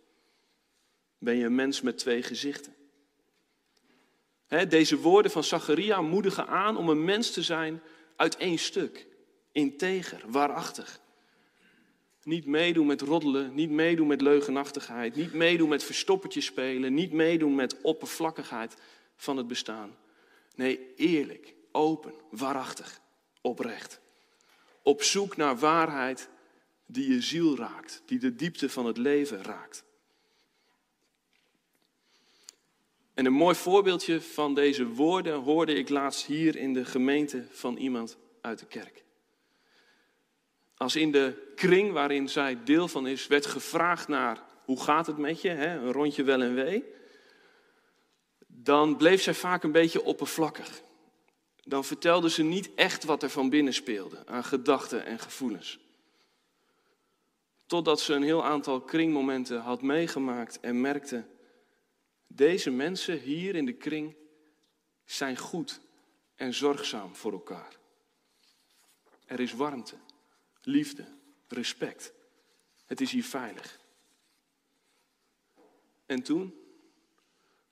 Ben 1.18 1.36
je 1.36 1.44
een 1.44 1.54
mens 1.54 1.80
met 1.80 1.98
twee 1.98 2.22
gezichten? 2.22 2.74
deze 4.68 5.00
woorden 5.00 5.30
van 5.30 5.44
Zacharia 5.44 6.02
moedigen 6.02 6.46
aan 6.46 6.76
om 6.76 6.88
een 6.88 7.04
mens 7.04 7.30
te 7.30 7.42
zijn 7.42 7.82
uit 8.16 8.36
één 8.36 8.58
stuk. 8.58 9.06
Integer, 9.52 10.22
waarachtig. 10.26 11.00
Niet 12.22 12.46
meedoen 12.46 12.86
met 12.86 13.00
roddelen, 13.00 13.54
niet 13.54 13.70
meedoen 13.70 14.06
met 14.06 14.20
leugenachtigheid, 14.20 15.14
niet 15.14 15.32
meedoen 15.32 15.68
met 15.68 15.84
verstoppertje 15.84 16.40
spelen, 16.40 16.94
niet 16.94 17.12
meedoen 17.12 17.54
met 17.54 17.80
oppervlakkigheid 17.80 18.76
van 19.16 19.36
het 19.36 19.46
bestaan. 19.46 19.96
Nee, 20.54 20.94
eerlijk, 20.96 21.54
open, 21.76 22.14
waarachtig, 22.30 23.00
oprecht. 23.40 24.00
Op 24.82 25.02
zoek 25.02 25.36
naar 25.36 25.58
waarheid 25.58 26.28
die 26.86 27.12
je 27.12 27.20
ziel 27.20 27.56
raakt, 27.56 28.02
die 28.06 28.18
de 28.18 28.34
diepte 28.34 28.70
van 28.70 28.86
het 28.86 28.96
leven 28.96 29.42
raakt. 29.42 29.84
En 33.14 33.26
een 33.26 33.32
mooi 33.32 33.54
voorbeeldje 33.54 34.20
van 34.20 34.54
deze 34.54 34.86
woorden 34.86 35.34
hoorde 35.34 35.74
ik 35.74 35.88
laatst 35.88 36.26
hier 36.26 36.56
in 36.56 36.72
de 36.72 36.84
gemeente 36.84 37.44
van 37.50 37.76
iemand 37.76 38.16
uit 38.40 38.58
de 38.58 38.66
kerk. 38.66 39.04
Als 40.76 40.96
in 40.96 41.12
de 41.12 41.52
kring 41.54 41.92
waarin 41.92 42.28
zij 42.28 42.64
deel 42.64 42.88
van 42.88 43.06
is, 43.06 43.26
werd 43.26 43.46
gevraagd 43.46 44.08
naar 44.08 44.42
hoe 44.64 44.82
gaat 44.82 45.06
het 45.06 45.16
met 45.16 45.40
je, 45.40 45.48
hè? 45.48 45.76
een 45.78 45.92
rondje 45.92 46.22
wel 46.22 46.42
en 46.42 46.54
wee, 46.54 46.84
dan 48.46 48.96
bleef 48.96 49.22
zij 49.22 49.34
vaak 49.34 49.62
een 49.62 49.72
beetje 49.72 50.04
oppervlakkig. 50.04 50.84
Dan 51.68 51.84
vertelde 51.84 52.30
ze 52.30 52.42
niet 52.42 52.74
echt 52.74 53.04
wat 53.04 53.22
er 53.22 53.30
van 53.30 53.50
binnen 53.50 53.74
speelde 53.74 54.26
aan 54.26 54.44
gedachten 54.44 55.04
en 55.04 55.18
gevoelens. 55.18 55.78
Totdat 57.66 58.00
ze 58.00 58.14
een 58.14 58.22
heel 58.22 58.44
aantal 58.44 58.80
kringmomenten 58.80 59.60
had 59.60 59.82
meegemaakt 59.82 60.60
en 60.60 60.80
merkte 60.80 61.26
deze 62.26 62.70
mensen 62.70 63.18
hier 63.18 63.54
in 63.54 63.66
de 63.66 63.72
kring 63.72 64.14
zijn 65.04 65.36
goed 65.36 65.80
en 66.34 66.54
zorgzaam 66.54 67.14
voor 67.14 67.32
elkaar. 67.32 67.78
Er 69.24 69.40
is 69.40 69.52
warmte, 69.52 69.94
liefde, 70.62 71.04
respect. 71.48 72.12
Het 72.84 73.00
is 73.00 73.10
hier 73.10 73.24
veilig. 73.24 73.80
En 76.06 76.22
toen, 76.22 76.54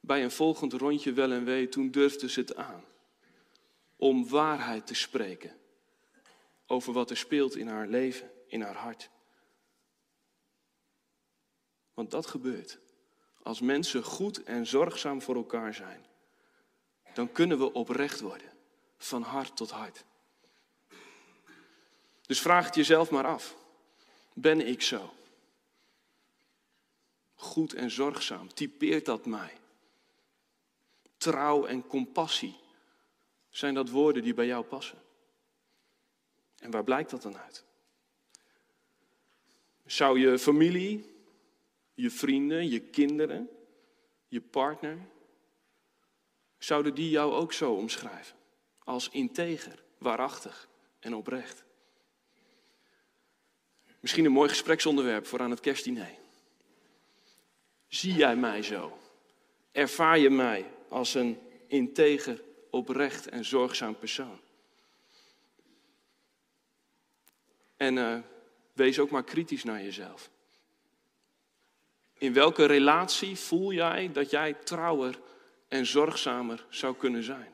bij 0.01 0.25
een 0.25 0.31
volgend 0.31 0.73
rondje 0.73 1.13
wel 1.13 1.33
en 1.33 1.45
wee, 1.45 1.69
toen 1.69 1.91
durfde 1.91 2.29
ze 2.29 2.41
het 2.41 2.57
aan 2.57 2.85
om 4.05 4.29
waarheid 4.29 4.87
te 4.87 4.95
spreken 4.95 5.57
over 6.67 6.93
wat 6.93 7.11
er 7.11 7.17
speelt 7.17 7.57
in 7.57 7.69
haar 7.69 7.87
leven, 7.87 8.31
in 8.47 8.61
haar 8.61 8.75
hart. 8.75 9.11
Want 11.95 12.11
dat 12.11 12.27
gebeurt 12.27 12.79
als 13.43 13.61
mensen 13.61 14.03
goed 14.03 14.43
en 14.43 14.67
zorgzaam 14.67 15.23
voor 15.23 15.35
elkaar 15.35 15.75
zijn, 15.75 16.07
dan 17.15 17.33
kunnen 17.33 17.59
we 17.59 17.73
oprecht 17.73 18.21
worden, 18.21 18.53
van 18.97 19.23
hart 19.23 19.57
tot 19.57 19.71
hart. 19.71 20.05
Dus 22.27 22.41
vraag 22.41 22.65
het 22.65 22.75
jezelf 22.75 23.11
maar 23.11 23.27
af. 23.27 23.57
Ben 24.33 24.67
ik 24.67 24.83
zo? 24.83 25.15
Goed 27.35 27.73
en 27.75 27.91
zorgzaam, 27.91 28.55
typeert 28.55 29.05
dat 29.05 29.27
mij? 29.27 29.59
Trouw 31.17 31.67
en 31.67 31.87
compassie, 31.87 32.63
zijn 33.57 33.75
dat 33.75 33.91
woorden 33.91 34.23
die 34.23 34.35
bij 34.35 34.47
jou 34.47 34.65
passen? 34.65 34.99
En 36.59 36.71
waar 36.71 36.85
blijkt 36.85 37.11
dat 37.11 37.23
dan 37.23 37.39
uit? 37.39 37.65
Zou 39.85 40.19
je 40.19 40.39
familie 40.39 41.13
je 41.95 42.11
vrienden, 42.11 42.69
je 42.69 42.81
kinderen, 42.81 43.49
je 44.29 44.41
partner, 44.41 44.99
zouden 46.59 46.95
die 46.95 47.11
jou 47.11 47.33
ook 47.33 47.53
zo 47.53 47.73
omschrijven? 47.73 48.37
Als 48.79 49.09
integer, 49.09 49.83
waarachtig 49.99 50.69
en 51.01 51.15
oprecht. 51.15 51.65
Misschien 54.01 54.25
een 54.25 54.33
mooi 54.33 54.49
gespreksonderwerp 54.49 55.27
voor 55.27 55.41
aan 55.41 55.51
het 55.51 55.61
kerstdiner. 55.61 56.15
Zie 57.87 58.15
jij 58.15 58.37
mij 58.37 58.63
zo? 58.63 58.99
Ervaar 59.73 60.19
je 60.19 60.31
mij 60.31 60.71
als 60.89 61.15
een 61.15 61.39
integer, 61.67 62.43
oprecht 62.75 63.29
en 63.29 63.45
zorgzaam 63.45 63.99
persoon? 63.99 64.41
En 67.77 67.97
uh, 67.97 68.19
wees 68.73 68.99
ook 68.99 69.11
maar 69.11 69.25
kritisch 69.25 69.65
naar 69.65 69.83
jezelf. 69.83 70.31
In 72.19 72.33
welke 72.33 72.65
relatie 72.65 73.37
voel 73.37 73.73
jij 73.73 74.13
dat 74.13 74.31
jij 74.31 74.55
trouwer 74.55 75.19
en 75.69 75.87
zorgzamer 75.87 76.67
zou 76.69 76.97
kunnen 76.97 77.23
zijn? 77.23 77.53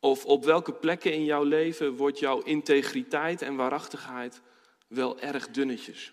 Of 0.00 0.24
op 0.24 0.44
welke 0.44 0.72
plekken 0.72 1.12
in 1.12 1.24
jouw 1.24 1.44
leven 1.44 1.96
wordt 1.96 2.18
jouw 2.18 2.40
integriteit 2.40 3.42
en 3.42 3.56
waarachtigheid 3.56 4.40
wel 4.86 5.20
erg 5.20 5.48
dunnetjes? 5.48 6.12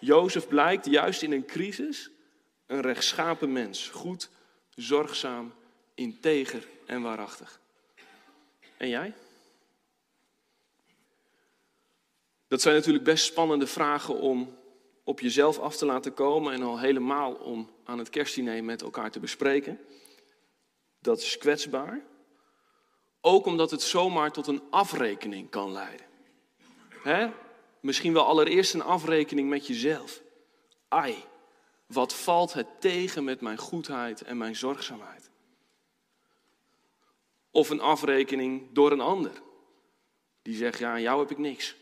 Jozef 0.00 0.48
blijkt 0.48 0.86
juist 0.86 1.22
in 1.22 1.32
een 1.32 1.46
crisis 1.46 2.10
een 2.70 2.80
rechtschapen 2.80 3.52
mens, 3.52 3.88
goed, 3.88 4.30
zorgzaam, 4.74 5.52
integer 5.94 6.68
en 6.86 7.02
waarachtig. 7.02 7.60
En 8.76 8.88
jij? 8.88 9.14
Dat 12.48 12.60
zijn 12.60 12.74
natuurlijk 12.74 13.04
best 13.04 13.24
spannende 13.24 13.66
vragen 13.66 14.14
om 14.14 14.56
op 15.04 15.20
jezelf 15.20 15.58
af 15.58 15.76
te 15.76 15.86
laten 15.86 16.14
komen 16.14 16.52
en 16.52 16.62
al 16.62 16.78
helemaal 16.78 17.32
om 17.32 17.70
aan 17.84 17.98
het 17.98 18.10
kerstdiner 18.10 18.64
met 18.64 18.82
elkaar 18.82 19.10
te 19.10 19.20
bespreken. 19.20 19.80
Dat 20.98 21.18
is 21.18 21.38
kwetsbaar. 21.38 22.00
Ook 23.20 23.46
omdat 23.46 23.70
het 23.70 23.82
zomaar 23.82 24.32
tot 24.32 24.46
een 24.46 24.62
afrekening 24.70 25.50
kan 25.50 25.72
leiden. 25.72 26.06
Hè? 27.02 27.30
Misschien 27.80 28.12
wel 28.12 28.24
allereerst 28.24 28.74
een 28.74 28.82
afrekening 28.82 29.48
met 29.48 29.66
jezelf. 29.66 30.20
Ai, 30.88 31.24
wat 31.92 32.14
valt 32.14 32.52
het 32.52 32.66
tegen 32.80 33.24
met 33.24 33.40
mijn 33.40 33.58
goedheid 33.58 34.22
en 34.22 34.36
mijn 34.36 34.56
zorgzaamheid? 34.56 35.30
Of 37.50 37.70
een 37.70 37.80
afrekening 37.80 38.72
door 38.72 38.92
een 38.92 39.00
ander. 39.00 39.42
Die 40.42 40.56
zegt, 40.56 40.78
ja, 40.78 40.92
aan 40.92 41.00
jou 41.00 41.20
heb 41.20 41.30
ik 41.30 41.38
niks. 41.38 41.76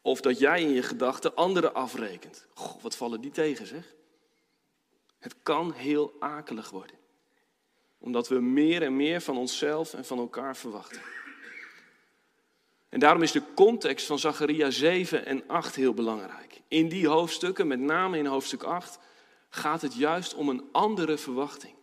Of 0.00 0.20
dat 0.20 0.38
jij 0.38 0.62
in 0.62 0.70
je 0.70 0.82
gedachten 0.82 1.34
anderen 1.34 1.74
afrekent. 1.74 2.46
Goh, 2.54 2.82
wat 2.82 2.96
vallen 2.96 3.20
die 3.20 3.30
tegen, 3.30 3.66
zeg? 3.66 3.94
Het 5.18 5.34
kan 5.42 5.72
heel 5.72 6.12
akelig 6.18 6.70
worden. 6.70 6.96
Omdat 7.98 8.28
we 8.28 8.40
meer 8.40 8.82
en 8.82 8.96
meer 8.96 9.20
van 9.20 9.36
onszelf 9.36 9.94
en 9.94 10.04
van 10.04 10.18
elkaar 10.18 10.56
verwachten. 10.56 11.02
En 12.88 13.00
daarom 13.00 13.22
is 13.22 13.32
de 13.32 13.42
context 13.54 14.06
van 14.06 14.18
Zacharia 14.18 14.70
7 14.70 15.26
en 15.26 15.42
8 15.46 15.74
heel 15.74 15.94
belangrijk. 15.94 16.45
In 16.68 16.88
die 16.88 17.08
hoofdstukken, 17.08 17.66
met 17.66 17.80
name 17.80 18.18
in 18.18 18.26
hoofdstuk 18.26 18.62
8, 18.62 18.98
gaat 19.48 19.82
het 19.82 19.94
juist 19.94 20.34
om 20.34 20.48
een 20.48 20.68
andere 20.72 21.18
verwachting. 21.18 21.74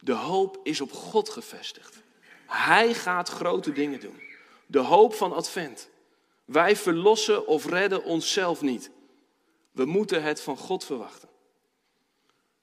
De 0.00 0.12
hoop 0.12 0.60
is 0.62 0.80
op 0.80 0.92
God 0.92 1.28
gevestigd. 1.28 2.02
Hij 2.46 2.94
gaat 2.94 3.28
grote 3.28 3.72
dingen 3.72 4.00
doen. 4.00 4.20
De 4.66 4.78
hoop 4.78 5.14
van 5.14 5.32
Advent. 5.32 5.88
Wij 6.44 6.76
verlossen 6.76 7.46
of 7.46 7.66
redden 7.66 8.04
onszelf 8.04 8.60
niet. 8.60 8.90
We 9.72 9.84
moeten 9.84 10.22
het 10.22 10.40
van 10.40 10.56
God 10.56 10.84
verwachten. 10.84 11.28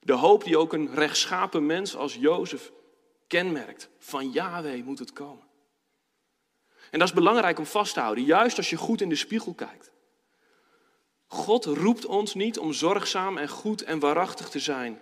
De 0.00 0.12
hoop 0.12 0.44
die 0.44 0.58
ook 0.58 0.72
een 0.72 0.94
rechtschapen 0.94 1.66
mens 1.66 1.96
als 1.96 2.14
Jozef 2.14 2.72
kenmerkt. 3.26 3.88
Van 3.98 4.30
Yahweh 4.30 4.84
moet 4.84 4.98
het 4.98 5.12
komen. 5.12 5.44
En 6.90 6.98
dat 6.98 7.08
is 7.08 7.14
belangrijk 7.14 7.58
om 7.58 7.66
vast 7.66 7.94
te 7.94 8.00
houden, 8.00 8.24
juist 8.24 8.56
als 8.56 8.70
je 8.70 8.76
goed 8.76 9.00
in 9.00 9.08
de 9.08 9.16
spiegel 9.16 9.54
kijkt. 9.54 9.90
God 11.26 11.64
roept 11.64 12.06
ons 12.06 12.34
niet 12.34 12.58
om 12.58 12.72
zorgzaam 12.72 13.38
en 13.38 13.48
goed 13.48 13.82
en 13.82 13.98
waarachtig 13.98 14.48
te 14.48 14.58
zijn, 14.58 15.00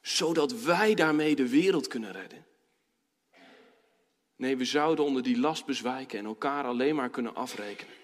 zodat 0.00 0.62
wij 0.62 0.94
daarmee 0.94 1.36
de 1.36 1.48
wereld 1.48 1.88
kunnen 1.88 2.12
redden. 2.12 2.46
Nee, 4.36 4.56
we 4.56 4.64
zouden 4.64 5.04
onder 5.04 5.22
die 5.22 5.38
last 5.38 5.64
bezwijken 5.64 6.18
en 6.18 6.24
elkaar 6.24 6.64
alleen 6.64 6.94
maar 6.94 7.10
kunnen 7.10 7.34
afrekenen. 7.34 7.94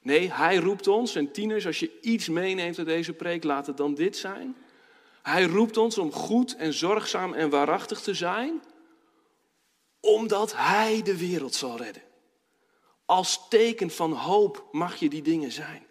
Nee, 0.00 0.32
hij 0.32 0.56
roept 0.56 0.86
ons, 0.86 1.14
en 1.14 1.32
tieners, 1.32 1.66
als 1.66 1.78
je 1.78 1.98
iets 2.00 2.28
meeneemt 2.28 2.78
uit 2.78 2.86
deze 2.86 3.12
preek, 3.12 3.44
laat 3.44 3.66
het 3.66 3.76
dan 3.76 3.94
dit 3.94 4.16
zijn. 4.16 4.56
Hij 5.22 5.44
roept 5.44 5.76
ons 5.76 5.98
om 5.98 6.12
goed 6.12 6.56
en 6.56 6.72
zorgzaam 6.72 7.32
en 7.32 7.50
waarachtig 7.50 8.00
te 8.00 8.14
zijn, 8.14 8.62
omdat 10.00 10.56
Hij 10.56 11.02
de 11.02 11.16
wereld 11.16 11.54
zal 11.54 11.76
redden. 11.76 12.02
Als 13.04 13.48
teken 13.48 13.90
van 13.90 14.12
hoop 14.12 14.68
mag 14.70 14.96
je 14.96 15.08
die 15.08 15.22
dingen 15.22 15.52
zijn. 15.52 15.86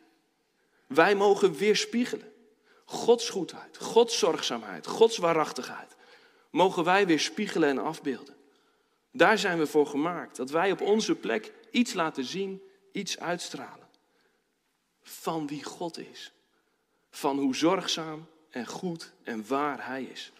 Wij 0.93 1.15
mogen 1.15 1.53
weerspiegelen. 1.53 2.33
Gods 2.85 3.29
goedheid, 3.29 3.77
Gods 3.77 4.19
zorgzaamheid, 4.19 4.87
Gods 4.87 5.17
waarachtigheid. 5.17 5.95
Mogen 6.49 6.83
wij 6.83 7.07
weerspiegelen 7.07 7.69
en 7.69 7.77
afbeelden. 7.77 8.35
Daar 9.11 9.37
zijn 9.37 9.57
we 9.57 9.67
voor 9.67 9.87
gemaakt. 9.87 10.35
Dat 10.35 10.49
wij 10.49 10.71
op 10.71 10.81
onze 10.81 11.15
plek 11.15 11.53
iets 11.69 11.93
laten 11.93 12.23
zien, 12.23 12.61
iets 12.91 13.19
uitstralen. 13.19 13.89
Van 15.01 15.47
wie 15.47 15.63
God 15.63 15.97
is. 15.97 16.31
Van 17.09 17.39
hoe 17.39 17.55
zorgzaam 17.55 18.27
en 18.49 18.67
goed 18.67 19.11
en 19.23 19.47
waar 19.47 19.85
Hij 19.85 20.03
is. 20.03 20.31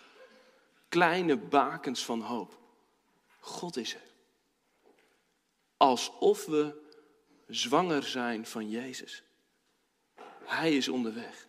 Kleine 0.90 1.38
bakens 1.38 2.06
van 2.06 2.22
hoop. 2.22 2.58
God 3.40 3.78
is 3.78 3.94
er. 3.94 4.10
Alsof 5.78 6.46
we 6.46 6.76
zwanger 7.48 8.04
zijn 8.04 8.46
van 8.46 8.70
Jezus. 8.70 9.24
Hij 10.52 10.76
is 10.76 10.88
onderweg. 10.88 11.48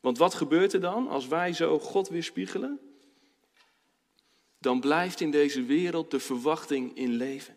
Want 0.00 0.18
wat 0.18 0.34
gebeurt 0.34 0.72
er 0.72 0.80
dan 0.80 1.08
als 1.08 1.26
wij 1.26 1.52
zo 1.52 1.78
God 1.78 2.08
weerspiegelen? 2.08 2.80
Dan 4.58 4.80
blijft 4.80 5.20
in 5.20 5.30
deze 5.30 5.64
wereld 5.64 6.10
de 6.10 6.20
verwachting 6.20 6.96
in 6.96 7.10
leven. 7.10 7.56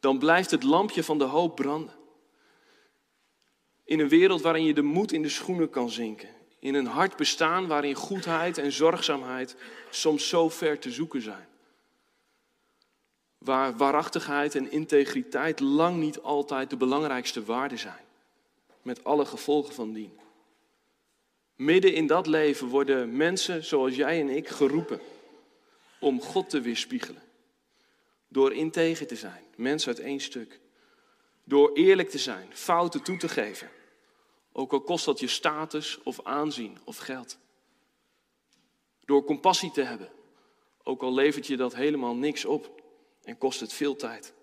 Dan 0.00 0.18
blijft 0.18 0.50
het 0.50 0.62
lampje 0.62 1.04
van 1.04 1.18
de 1.18 1.24
hoop 1.24 1.56
branden. 1.56 1.94
In 3.84 4.00
een 4.00 4.08
wereld 4.08 4.40
waarin 4.42 4.64
je 4.64 4.74
de 4.74 4.82
moed 4.82 5.12
in 5.12 5.22
de 5.22 5.28
schoenen 5.28 5.70
kan 5.70 5.90
zinken. 5.90 6.28
In 6.58 6.74
een 6.74 6.86
hard 6.86 7.16
bestaan 7.16 7.66
waarin 7.66 7.94
goedheid 7.94 8.58
en 8.58 8.72
zorgzaamheid 8.72 9.56
soms 9.90 10.28
zo 10.28 10.48
ver 10.48 10.78
te 10.78 10.90
zoeken 10.90 11.22
zijn. 11.22 11.48
Waar 13.38 13.76
waarachtigheid 13.76 14.54
en 14.54 14.70
integriteit 14.70 15.60
lang 15.60 15.96
niet 15.96 16.20
altijd 16.20 16.70
de 16.70 16.76
belangrijkste 16.76 17.44
waarden 17.44 17.78
zijn. 17.78 18.03
Met 18.84 19.04
alle 19.04 19.24
gevolgen 19.24 19.74
van 19.74 19.92
dien. 19.92 20.18
Midden 21.56 21.94
in 21.94 22.06
dat 22.06 22.26
leven 22.26 22.68
worden 22.68 23.16
mensen 23.16 23.64
zoals 23.64 23.96
jij 23.96 24.20
en 24.20 24.28
ik 24.28 24.48
geroepen 24.48 25.00
om 26.00 26.20
God 26.20 26.50
te 26.50 26.60
weerspiegelen. 26.60 27.22
Door 28.28 28.52
integer 28.52 29.06
te 29.06 29.16
zijn, 29.16 29.44
mensen 29.56 29.88
uit 29.88 30.04
één 30.04 30.20
stuk. 30.20 30.60
Door 31.44 31.72
eerlijk 31.72 32.10
te 32.10 32.18
zijn, 32.18 32.48
fouten 32.52 33.02
toe 33.02 33.16
te 33.16 33.28
geven. 33.28 33.70
Ook 34.52 34.72
al 34.72 34.80
kost 34.80 35.04
dat 35.04 35.20
je 35.20 35.28
status 35.28 35.98
of 36.02 36.20
aanzien 36.22 36.78
of 36.84 36.96
geld. 36.96 37.38
Door 39.04 39.24
compassie 39.24 39.70
te 39.70 39.82
hebben, 39.82 40.10
ook 40.82 41.02
al 41.02 41.14
levert 41.14 41.46
je 41.46 41.56
dat 41.56 41.74
helemaal 41.74 42.14
niks 42.14 42.44
op 42.44 42.82
en 43.22 43.38
kost 43.38 43.60
het 43.60 43.72
veel 43.72 43.96
tijd. 43.96 44.34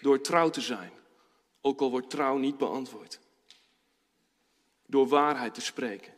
Door 0.00 0.20
trouw 0.20 0.50
te 0.50 0.60
zijn, 0.60 0.92
ook 1.60 1.80
al 1.80 1.90
wordt 1.90 2.10
trouw 2.10 2.36
niet 2.36 2.58
beantwoord. 2.58 3.20
Door 4.86 5.08
waarheid 5.08 5.54
te 5.54 5.60
spreken 5.60 6.14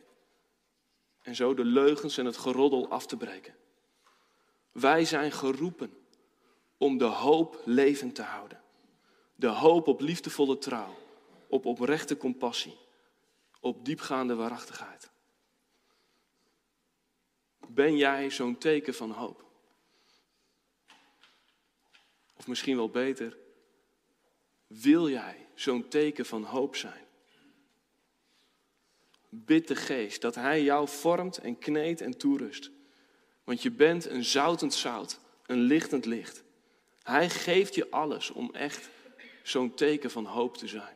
en 1.21 1.35
zo 1.35 1.53
de 1.53 1.65
leugens 1.65 2.17
en 2.17 2.25
het 2.25 2.37
geroddel 2.37 2.89
af 2.89 3.05
te 3.05 3.17
breken. 3.17 3.55
Wij 4.71 5.05
zijn 5.05 5.31
geroepen 5.31 5.97
om 6.77 6.97
de 6.97 7.05
hoop 7.05 7.61
levend 7.65 8.15
te 8.15 8.21
houden. 8.21 8.61
De 9.35 9.47
hoop 9.47 9.87
op 9.87 10.01
liefdevolle 10.01 10.57
trouw 10.57 10.95
op 11.53 11.65
oprechte 11.65 12.17
compassie, 12.17 12.77
op 13.59 13.85
diepgaande 13.85 14.35
waarachtigheid. 14.35 15.11
Ben 17.67 17.97
jij 17.97 18.29
zo'n 18.29 18.57
teken 18.57 18.93
van 18.93 19.11
hoop? 19.11 19.45
Of 22.37 22.47
misschien 22.47 22.75
wel 22.75 22.89
beter, 22.89 23.37
wil 24.81 25.09
jij 25.09 25.47
zo'n 25.53 25.87
teken 25.87 26.25
van 26.25 26.43
hoop 26.43 26.75
zijn? 26.75 27.05
Bid 29.29 29.67
de 29.67 29.75
geest 29.75 30.21
dat 30.21 30.35
hij 30.35 30.63
jou 30.63 30.87
vormt 30.87 31.37
en 31.37 31.59
kneedt 31.59 32.01
en 32.01 32.17
toerust. 32.17 32.71
Want 33.43 33.61
je 33.61 33.71
bent 33.71 34.05
een 34.05 34.23
zoutend 34.23 34.73
zout, 34.73 35.19
een 35.45 35.59
lichtend 35.59 36.05
licht. 36.05 36.43
Hij 37.03 37.29
geeft 37.29 37.75
je 37.75 37.89
alles 37.89 38.29
om 38.29 38.53
echt 38.53 38.89
zo'n 39.43 39.73
teken 39.73 40.11
van 40.11 40.25
hoop 40.25 40.57
te 40.57 40.67
zijn. 40.67 40.95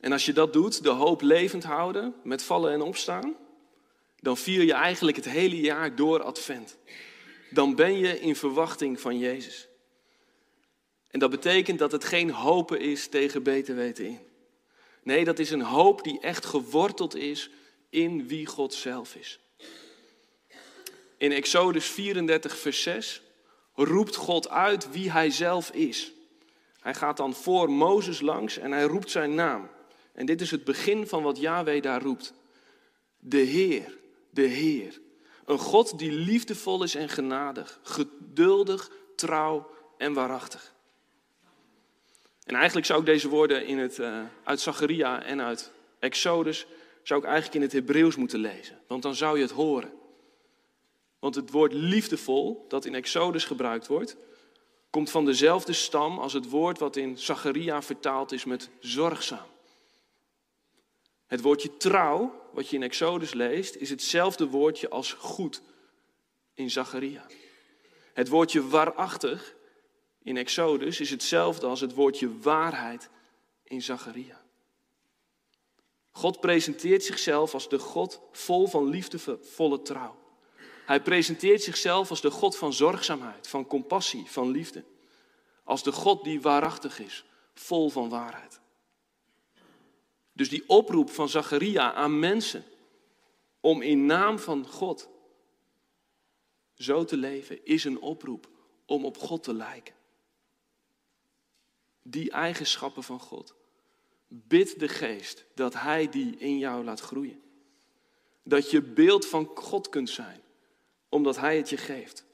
En 0.00 0.12
als 0.12 0.24
je 0.24 0.32
dat 0.32 0.52
doet, 0.52 0.82
de 0.82 0.88
hoop 0.88 1.20
levend 1.20 1.64
houden 1.64 2.14
met 2.22 2.42
vallen 2.42 2.72
en 2.72 2.82
opstaan, 2.82 3.36
dan 4.20 4.36
vier 4.36 4.62
je 4.62 4.72
eigenlijk 4.72 5.16
het 5.16 5.28
hele 5.28 5.60
jaar 5.60 5.96
door 5.96 6.22
Advent. 6.22 6.78
Dan 7.50 7.74
ben 7.74 7.98
je 7.98 8.20
in 8.20 8.36
verwachting 8.36 9.00
van 9.00 9.18
Jezus. 9.18 9.68
En 11.10 11.18
dat 11.18 11.30
betekent 11.30 11.78
dat 11.78 11.92
het 11.92 12.04
geen 12.04 12.30
hopen 12.30 12.80
is 12.80 13.08
tegen 13.08 13.42
beter 13.42 13.74
weten 13.74 14.04
in. 14.04 14.18
Nee, 15.02 15.24
dat 15.24 15.38
is 15.38 15.50
een 15.50 15.62
hoop 15.62 16.04
die 16.04 16.20
echt 16.20 16.44
geworteld 16.44 17.14
is 17.14 17.50
in 17.88 18.26
wie 18.26 18.46
God 18.46 18.74
zelf 18.74 19.14
is. 19.14 19.40
In 21.16 21.32
Exodus 21.32 21.86
34, 21.86 22.58
vers 22.58 22.82
6 22.82 23.22
roept 23.74 24.16
God 24.16 24.48
uit 24.48 24.90
wie 24.90 25.10
hij 25.10 25.30
zelf 25.30 25.70
is. 25.70 26.12
Hij 26.80 26.94
gaat 26.94 27.16
dan 27.16 27.34
voor 27.34 27.70
Mozes 27.70 28.20
langs 28.20 28.58
en 28.58 28.72
hij 28.72 28.84
roept 28.84 29.10
zijn 29.10 29.34
naam. 29.34 29.68
En 30.12 30.26
dit 30.26 30.40
is 30.40 30.50
het 30.50 30.64
begin 30.64 31.06
van 31.06 31.22
wat 31.22 31.38
Yahweh 31.38 31.82
daar 31.82 32.02
roept. 32.02 32.32
De 33.18 33.38
Heer, 33.38 33.98
de 34.30 34.46
Heer. 34.46 35.00
Een 35.50 35.58
God 35.58 35.98
die 35.98 36.12
liefdevol 36.12 36.82
is 36.82 36.94
en 36.94 37.08
genadig, 37.08 37.80
geduldig, 37.82 38.90
trouw 39.16 39.70
en 39.96 40.12
waarachtig. 40.12 40.74
En 42.44 42.54
eigenlijk 42.54 42.86
zou 42.86 43.00
ik 43.00 43.06
deze 43.06 43.28
woorden 43.28 43.66
in 43.66 43.78
het, 43.78 43.98
uh, 43.98 44.22
uit 44.44 44.60
Zacharia 44.60 45.22
en 45.22 45.40
uit 45.40 45.72
Exodus, 45.98 46.66
zou 47.02 47.20
ik 47.20 47.26
eigenlijk 47.26 47.54
in 47.54 47.62
het 47.62 47.72
Hebreeuws 47.72 48.16
moeten 48.16 48.38
lezen. 48.38 48.78
Want 48.86 49.02
dan 49.02 49.14
zou 49.14 49.36
je 49.36 49.42
het 49.42 49.52
horen. 49.52 49.92
Want 51.18 51.34
het 51.34 51.50
woord 51.50 51.72
liefdevol, 51.72 52.64
dat 52.68 52.84
in 52.84 52.94
Exodus 52.94 53.44
gebruikt 53.44 53.86
wordt, 53.86 54.16
komt 54.90 55.10
van 55.10 55.24
dezelfde 55.24 55.72
stam 55.72 56.18
als 56.18 56.32
het 56.32 56.48
woord 56.48 56.78
wat 56.78 56.96
in 56.96 57.18
Zacharia 57.18 57.82
vertaald 57.82 58.32
is 58.32 58.44
met 58.44 58.70
zorgzaam. 58.80 59.48
Het 61.26 61.40
woordje 61.40 61.76
trouw, 61.76 62.39
wat 62.52 62.68
je 62.68 62.76
in 62.76 62.82
Exodus 62.82 63.32
leest, 63.32 63.74
is 63.74 63.90
hetzelfde 63.90 64.46
woordje 64.46 64.88
als 64.88 65.12
goed 65.12 65.62
in 66.54 66.70
Zacharia. 66.70 67.26
Het 68.12 68.28
woordje 68.28 68.68
waarachtig 68.68 69.54
in 70.22 70.36
Exodus 70.36 71.00
is 71.00 71.10
hetzelfde 71.10 71.66
als 71.66 71.80
het 71.80 71.94
woordje 71.94 72.38
waarheid 72.38 73.08
in 73.64 73.82
Zacharia. 73.82 74.40
God 76.10 76.40
presenteert 76.40 77.04
zichzelf 77.04 77.54
als 77.54 77.68
de 77.68 77.78
God 77.78 78.20
vol 78.32 78.66
van 78.66 78.88
liefdevolle 78.88 79.82
trouw. 79.82 80.18
Hij 80.86 81.02
presenteert 81.02 81.62
zichzelf 81.62 82.10
als 82.10 82.20
de 82.20 82.30
God 82.30 82.56
van 82.56 82.72
zorgzaamheid, 82.72 83.48
van 83.48 83.66
compassie, 83.66 84.24
van 84.26 84.50
liefde. 84.50 84.84
Als 85.64 85.82
de 85.82 85.92
God 85.92 86.24
die 86.24 86.40
waarachtig 86.40 86.98
is, 86.98 87.24
vol 87.54 87.90
van 87.90 88.08
waarheid. 88.08 88.60
Dus 90.32 90.48
die 90.48 90.68
oproep 90.68 91.10
van 91.10 91.28
Zacharia 91.28 91.92
aan 91.92 92.18
mensen 92.18 92.64
om 93.60 93.82
in 93.82 94.06
naam 94.06 94.38
van 94.38 94.66
God 94.66 95.08
zo 96.74 97.04
te 97.04 97.16
leven, 97.16 97.64
is 97.64 97.84
een 97.84 98.00
oproep 98.00 98.48
om 98.86 99.04
op 99.04 99.18
God 99.18 99.42
te 99.42 99.54
lijken. 99.54 99.94
Die 102.02 102.30
eigenschappen 102.30 103.02
van 103.02 103.20
God. 103.20 103.54
Bid 104.28 104.80
de 104.80 104.88
geest 104.88 105.44
dat 105.54 105.74
Hij 105.74 106.08
die 106.08 106.36
in 106.36 106.58
jou 106.58 106.84
laat 106.84 107.00
groeien. 107.00 107.42
Dat 108.42 108.70
je 108.70 108.82
beeld 108.82 109.26
van 109.26 109.50
God 109.54 109.88
kunt 109.88 110.10
zijn, 110.10 110.40
omdat 111.08 111.36
Hij 111.36 111.56
het 111.56 111.68
je 111.68 111.76
geeft 111.76 112.24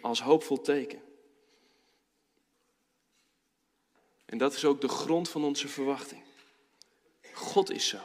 als 0.00 0.22
hoopvol 0.22 0.60
teken. 0.60 1.02
En 4.24 4.38
dat 4.38 4.54
is 4.54 4.64
ook 4.64 4.80
de 4.80 4.88
grond 4.88 5.28
van 5.28 5.44
onze 5.44 5.68
verwachting. 5.68 6.22
God 7.40 7.70
is 7.70 7.88
zo. 7.88 8.00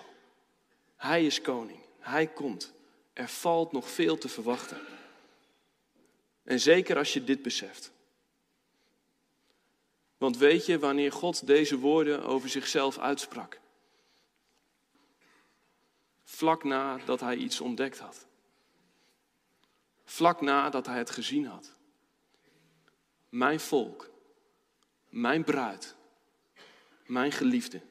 Hij 0.96 1.26
is 1.26 1.42
koning. 1.42 1.80
Hij 2.00 2.28
komt. 2.28 2.74
Er 3.14 3.28
valt 3.28 3.72
nog 3.72 3.90
veel 3.90 4.18
te 4.18 4.30
verwachten. 4.30 4.82
En 6.44 6.60
zeker 6.60 6.98
als 6.98 7.14
je 7.14 7.24
dit 7.24 7.42
beseft. 7.42 7.92
Want 10.18 10.38
weet 10.38 10.66
je 10.66 10.80
wanneer 10.80 11.12
God 11.12 11.48
deze 11.48 11.80
woorden 11.80 12.24
over 12.24 12.50
zichzelf 12.50 12.98
uitsprak? 12.98 13.60
Vlak 16.24 16.64
nadat 16.64 17.20
hij 17.20 17.36
iets 17.36 17.62
ontdekt 17.62 18.00
had. 18.00 18.28
Vlak 20.04 20.42
nadat 20.42 20.86
hij 20.86 20.98
het 20.98 21.10
gezien 21.10 21.46
had. 21.46 21.74
Mijn 23.30 23.60
volk, 23.60 24.10
mijn 25.10 25.44
bruid, 25.44 25.96
mijn 27.06 27.32
geliefde, 27.32 27.82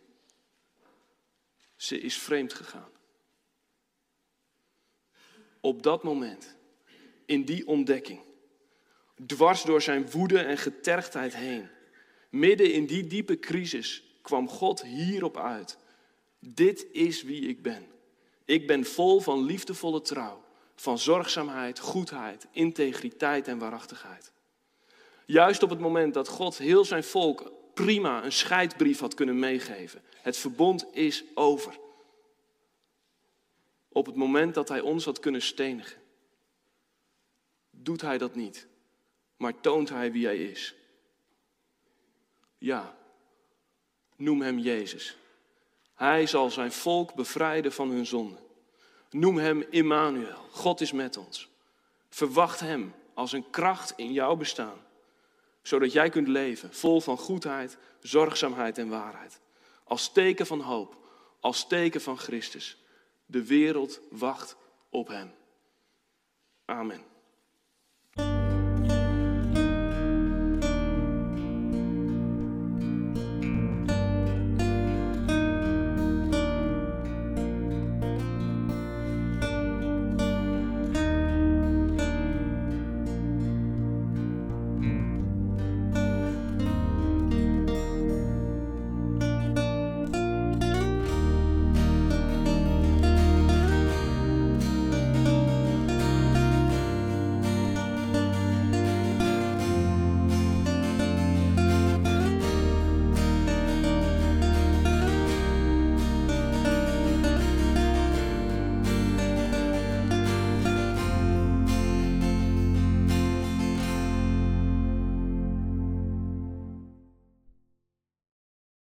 ze 1.84 2.00
is 2.00 2.18
vreemd 2.18 2.52
gegaan. 2.52 2.88
Op 5.60 5.82
dat 5.82 6.02
moment, 6.02 6.56
in 7.26 7.44
die 7.44 7.66
ontdekking, 7.66 8.20
dwars 9.26 9.62
door 9.62 9.82
zijn 9.82 10.10
woede 10.10 10.38
en 10.38 10.58
getergdheid 10.58 11.36
heen, 11.36 11.68
midden 12.30 12.72
in 12.72 12.86
die 12.86 13.06
diepe 13.06 13.38
crisis, 13.38 14.02
kwam 14.22 14.48
God 14.48 14.82
hierop 14.82 15.36
uit. 15.36 15.78
Dit 16.38 16.86
is 16.92 17.22
wie 17.22 17.48
ik 17.48 17.62
ben. 17.62 17.86
Ik 18.44 18.66
ben 18.66 18.84
vol 18.84 19.20
van 19.20 19.44
liefdevolle 19.44 20.00
trouw, 20.00 20.44
van 20.74 20.98
zorgzaamheid, 20.98 21.78
goedheid, 21.78 22.46
integriteit 22.50 23.48
en 23.48 23.58
waarachtigheid. 23.58 24.32
Juist 25.26 25.62
op 25.62 25.70
het 25.70 25.78
moment 25.78 26.14
dat 26.14 26.28
God 26.28 26.58
heel 26.58 26.84
zijn 26.84 27.04
volk 27.04 27.52
prima 27.74 28.24
een 28.24 28.32
scheidbrief 28.32 29.00
had 29.00 29.14
kunnen 29.14 29.38
meegeven. 29.38 30.02
Het 30.22 30.36
verbond 30.36 30.86
is 30.92 31.24
over. 31.34 31.78
Op 33.88 34.06
het 34.06 34.14
moment 34.14 34.54
dat 34.54 34.68
hij 34.68 34.80
ons 34.80 35.04
had 35.04 35.20
kunnen 35.20 35.42
stenigen, 35.42 36.00
doet 37.70 38.00
hij 38.00 38.18
dat 38.18 38.34
niet, 38.34 38.66
maar 39.36 39.60
toont 39.60 39.88
hij 39.88 40.12
wie 40.12 40.26
hij 40.26 40.38
is. 40.38 40.74
Ja, 42.58 42.96
noem 44.16 44.42
hem 44.42 44.58
Jezus. 44.58 45.16
Hij 45.94 46.26
zal 46.26 46.50
zijn 46.50 46.72
volk 46.72 47.14
bevrijden 47.14 47.72
van 47.72 47.90
hun 47.90 48.06
zonde. 48.06 48.38
Noem 49.10 49.36
hem 49.36 49.66
Immanuel. 49.70 50.46
God 50.50 50.80
is 50.80 50.92
met 50.92 51.16
ons. 51.16 51.48
Verwacht 52.08 52.60
hem 52.60 52.94
als 53.14 53.32
een 53.32 53.50
kracht 53.50 53.92
in 53.96 54.12
jouw 54.12 54.36
bestaan 54.36 54.83
zodat 55.64 55.92
jij 55.92 56.08
kunt 56.08 56.28
leven 56.28 56.74
vol 56.74 57.00
van 57.00 57.18
goedheid, 57.18 57.78
zorgzaamheid 58.00 58.78
en 58.78 58.88
waarheid. 58.88 59.40
Als 59.84 60.12
teken 60.12 60.46
van 60.46 60.60
hoop, 60.60 60.96
als 61.40 61.66
teken 61.66 62.00
van 62.00 62.18
Christus. 62.18 62.76
De 63.26 63.46
wereld 63.46 64.00
wacht 64.10 64.56
op 64.90 65.08
Hem. 65.08 65.34
Amen. 66.64 67.13